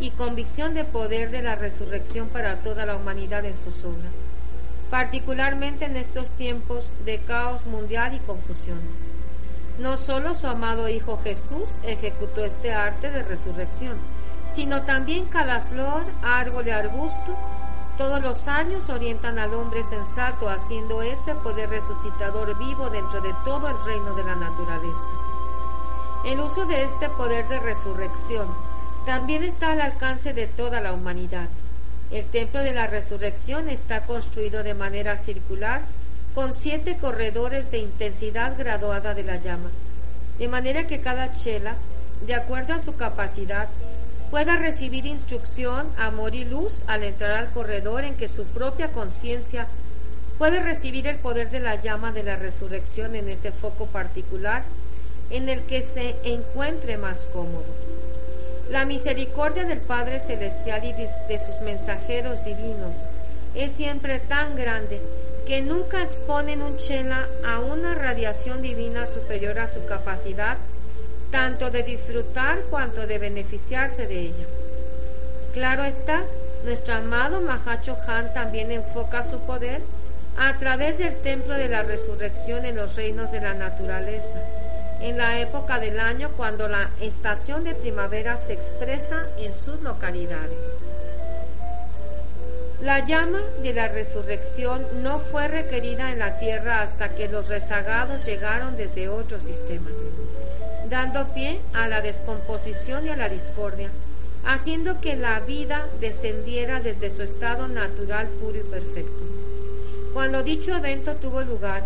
y 0.00 0.10
convicción 0.10 0.74
de 0.74 0.84
poder 0.84 1.30
de 1.30 1.42
la 1.42 1.56
resurrección 1.56 2.28
para 2.28 2.56
toda 2.56 2.86
la 2.86 2.96
humanidad 2.96 3.44
en 3.44 3.56
su 3.56 3.72
zona, 3.72 4.10
particularmente 4.90 5.86
en 5.86 5.96
estos 5.96 6.30
tiempos 6.32 6.92
de 7.04 7.18
caos 7.18 7.66
mundial 7.66 8.14
y 8.14 8.18
confusión. 8.20 8.78
No 9.78 9.96
solo 9.96 10.34
su 10.34 10.46
amado 10.46 10.88
Hijo 10.88 11.18
Jesús 11.22 11.76
ejecutó 11.82 12.44
este 12.44 12.72
arte 12.72 13.10
de 13.10 13.22
resurrección, 13.22 13.96
sino 14.52 14.82
también 14.82 15.26
cada 15.26 15.60
flor, 15.60 16.04
árbol 16.22 16.66
y 16.66 16.70
arbusto, 16.70 17.36
todos 17.96 18.22
los 18.22 18.46
años 18.46 18.88
orientan 18.90 19.38
al 19.40 19.52
hombre 19.54 19.82
sensato 19.82 20.48
haciendo 20.48 21.02
ese 21.02 21.34
poder 21.34 21.68
resucitador 21.68 22.56
vivo 22.56 22.88
dentro 22.90 23.20
de 23.20 23.34
todo 23.44 23.68
el 23.68 23.84
reino 23.84 24.14
de 24.14 24.24
la 24.24 24.36
naturaleza. 24.36 25.10
El 26.24 26.40
uso 26.40 26.64
de 26.66 26.84
este 26.84 27.08
poder 27.10 27.48
de 27.48 27.58
resurrección 27.58 28.46
también 29.08 29.42
está 29.42 29.72
al 29.72 29.80
alcance 29.80 30.34
de 30.34 30.46
toda 30.46 30.82
la 30.82 30.92
humanidad. 30.92 31.48
El 32.10 32.26
templo 32.26 32.60
de 32.60 32.74
la 32.74 32.86
resurrección 32.86 33.70
está 33.70 34.02
construido 34.02 34.62
de 34.62 34.74
manera 34.74 35.16
circular 35.16 35.80
con 36.34 36.52
siete 36.52 36.98
corredores 36.98 37.70
de 37.70 37.78
intensidad 37.78 38.58
graduada 38.58 39.14
de 39.14 39.22
la 39.22 39.36
llama, 39.36 39.70
de 40.38 40.48
manera 40.48 40.86
que 40.86 41.00
cada 41.00 41.32
chela, 41.32 41.76
de 42.26 42.34
acuerdo 42.34 42.74
a 42.74 42.80
su 42.80 42.96
capacidad, 42.96 43.70
pueda 44.30 44.56
recibir 44.56 45.06
instrucción, 45.06 45.88
amor 45.96 46.34
y 46.34 46.44
luz 46.44 46.84
al 46.86 47.02
entrar 47.02 47.30
al 47.30 47.50
corredor 47.50 48.04
en 48.04 48.14
que 48.14 48.28
su 48.28 48.44
propia 48.44 48.92
conciencia 48.92 49.68
puede 50.36 50.60
recibir 50.60 51.06
el 51.06 51.16
poder 51.16 51.48
de 51.48 51.60
la 51.60 51.76
llama 51.76 52.12
de 52.12 52.24
la 52.24 52.36
resurrección 52.36 53.16
en 53.16 53.30
ese 53.30 53.52
foco 53.52 53.86
particular 53.86 54.64
en 55.30 55.48
el 55.48 55.62
que 55.62 55.80
se 55.80 56.16
encuentre 56.24 56.98
más 56.98 57.24
cómodo. 57.24 57.97
La 58.70 58.84
misericordia 58.84 59.64
del 59.64 59.80
Padre 59.80 60.20
Celestial 60.20 60.84
y 60.84 60.92
de 60.92 61.38
sus 61.38 61.62
mensajeros 61.62 62.44
divinos 62.44 63.04
es 63.54 63.72
siempre 63.72 64.18
tan 64.20 64.56
grande 64.56 65.00
que 65.46 65.62
nunca 65.62 66.02
exponen 66.02 66.60
un 66.60 66.76
chela 66.76 67.28
a 67.46 67.60
una 67.60 67.94
radiación 67.94 68.60
divina 68.60 69.06
superior 69.06 69.58
a 69.58 69.68
su 69.68 69.86
capacidad, 69.86 70.58
tanto 71.30 71.70
de 71.70 71.82
disfrutar 71.82 72.60
cuanto 72.68 73.06
de 73.06 73.18
beneficiarse 73.18 74.06
de 74.06 74.20
ella. 74.20 74.46
Claro 75.54 75.84
está, 75.84 76.24
nuestro 76.64 76.96
amado 76.96 77.40
Mahacho 77.40 77.96
Han 78.06 78.34
también 78.34 78.70
enfoca 78.70 79.22
su 79.22 79.38
poder 79.40 79.80
a 80.36 80.58
través 80.58 80.98
del 80.98 81.16
templo 81.22 81.54
de 81.54 81.70
la 81.70 81.84
resurrección 81.84 82.66
en 82.66 82.76
los 82.76 82.96
reinos 82.96 83.32
de 83.32 83.40
la 83.40 83.54
naturaleza 83.54 84.38
en 85.00 85.16
la 85.16 85.40
época 85.40 85.78
del 85.78 86.00
año 86.00 86.30
cuando 86.36 86.68
la 86.68 86.90
estación 87.00 87.64
de 87.64 87.74
primavera 87.74 88.36
se 88.36 88.52
expresa 88.52 89.26
en 89.38 89.54
sus 89.54 89.82
localidades. 89.82 90.68
La 92.80 93.04
llama 93.04 93.40
de 93.60 93.72
la 93.72 93.88
resurrección 93.88 94.86
no 95.02 95.18
fue 95.18 95.48
requerida 95.48 96.12
en 96.12 96.20
la 96.20 96.38
tierra 96.38 96.80
hasta 96.80 97.08
que 97.14 97.28
los 97.28 97.48
rezagados 97.48 98.24
llegaron 98.24 98.76
desde 98.76 99.08
otros 99.08 99.42
sistemas, 99.42 99.94
dando 100.88 101.26
pie 101.34 101.60
a 101.74 101.88
la 101.88 102.00
descomposición 102.00 103.06
y 103.06 103.10
a 103.10 103.16
la 103.16 103.28
discordia, 103.28 103.90
haciendo 104.44 105.00
que 105.00 105.16
la 105.16 105.40
vida 105.40 105.88
descendiera 106.00 106.80
desde 106.80 107.10
su 107.10 107.22
estado 107.22 107.66
natural 107.66 108.28
puro 108.28 108.58
y 108.58 108.62
perfecto. 108.62 109.24
Cuando 110.14 110.44
dicho 110.44 110.76
evento 110.76 111.16
tuvo 111.16 111.42
lugar, 111.42 111.84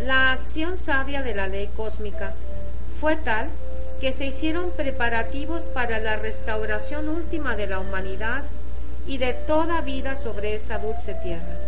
la 0.00 0.32
acción 0.32 0.76
sabia 0.76 1.22
de 1.22 1.34
la 1.34 1.46
ley 1.46 1.68
cósmica 1.76 2.34
fue 3.00 3.16
tal 3.16 3.48
que 4.00 4.12
se 4.12 4.26
hicieron 4.26 4.70
preparativos 4.72 5.62
para 5.62 5.98
la 5.98 6.16
restauración 6.16 7.08
última 7.08 7.56
de 7.56 7.66
la 7.66 7.80
humanidad 7.80 8.44
y 9.06 9.18
de 9.18 9.32
toda 9.32 9.80
vida 9.80 10.16
sobre 10.16 10.54
esa 10.54 10.78
dulce 10.78 11.14
tierra. 11.14 11.58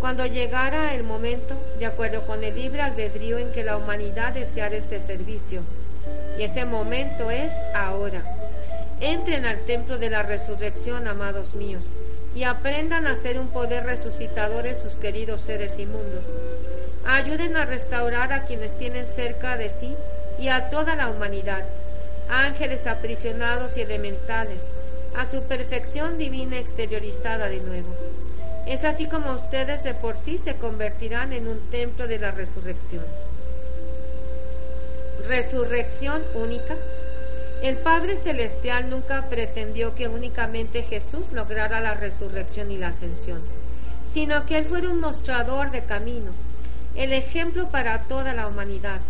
Cuando 0.00 0.26
llegara 0.26 0.94
el 0.94 1.04
momento, 1.04 1.54
de 1.78 1.86
acuerdo 1.86 2.22
con 2.26 2.42
el 2.42 2.54
libre 2.54 2.82
albedrío 2.82 3.38
en 3.38 3.52
que 3.52 3.64
la 3.64 3.76
humanidad 3.76 4.32
deseara 4.32 4.76
este 4.76 5.00
servicio, 5.00 5.62
y 6.38 6.42
ese 6.42 6.64
momento 6.64 7.30
es 7.30 7.52
ahora, 7.74 8.22
Entren 9.00 9.44
al 9.44 9.60
templo 9.66 9.98
de 9.98 10.08
la 10.08 10.22
resurrección, 10.22 11.06
amados 11.06 11.54
míos, 11.54 11.90
y 12.34 12.44
aprendan 12.44 13.06
a 13.06 13.14
ser 13.14 13.38
un 13.38 13.48
poder 13.48 13.84
resucitador 13.84 14.66
en 14.66 14.76
sus 14.76 14.96
queridos 14.96 15.42
seres 15.42 15.78
inmundos. 15.78 16.24
Ayuden 17.06 17.56
a 17.56 17.64
restaurar 17.64 18.32
a 18.32 18.42
quienes 18.42 18.76
tienen 18.76 19.06
cerca 19.06 19.56
de 19.56 19.68
sí 19.68 19.94
y 20.38 20.48
a 20.48 20.70
toda 20.70 20.96
la 20.96 21.08
humanidad, 21.08 21.64
ángeles 22.28 22.86
aprisionados 22.86 23.76
y 23.76 23.82
elementales, 23.82 24.66
a 25.16 25.24
su 25.24 25.42
perfección 25.44 26.18
divina 26.18 26.58
exteriorizada 26.58 27.46
de 27.46 27.60
nuevo. 27.60 27.94
Es 28.66 28.84
así 28.84 29.06
como 29.06 29.32
ustedes 29.32 29.84
de 29.84 29.94
por 29.94 30.16
sí 30.16 30.36
se 30.36 30.56
convertirán 30.56 31.32
en 31.32 31.46
un 31.46 31.60
templo 31.70 32.08
de 32.08 32.18
la 32.18 32.32
resurrección. 32.32 33.04
Resurrección 35.28 36.22
única 36.34 36.74
el 37.62 37.78
Padre 37.78 38.16
Celestial 38.16 38.90
nunca 38.90 39.24
pretendió 39.30 39.94
que 39.94 40.08
únicamente 40.08 40.82
Jesús 40.82 41.32
lograra 41.32 41.80
la 41.80 41.94
resurrección 41.94 42.70
y 42.70 42.76
la 42.76 42.88
ascensión, 42.88 43.40
sino 44.04 44.44
que 44.44 44.58
Él 44.58 44.66
fuera 44.66 44.90
un 44.90 45.00
mostrador 45.00 45.70
de 45.70 45.84
camino, 45.84 46.32
el 46.96 47.12
ejemplo 47.12 47.68
para 47.68 48.02
toda 48.02 48.34
la 48.34 48.46
humanidad, 48.46 49.00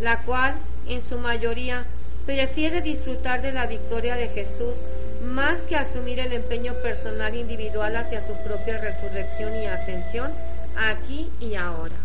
la 0.00 0.18
cual, 0.18 0.54
en 0.86 1.02
su 1.02 1.18
mayoría, 1.18 1.84
prefiere 2.26 2.80
disfrutar 2.80 3.42
de 3.42 3.52
la 3.52 3.66
victoria 3.66 4.14
de 4.16 4.28
Jesús 4.28 4.84
más 5.24 5.64
que 5.64 5.76
asumir 5.76 6.20
el 6.20 6.32
empeño 6.32 6.74
personal 6.74 7.34
individual 7.34 7.96
hacia 7.96 8.20
su 8.20 8.34
propia 8.42 8.78
resurrección 8.78 9.54
y 9.56 9.66
ascensión 9.66 10.32
aquí 10.76 11.28
y 11.40 11.54
ahora. 11.54 11.96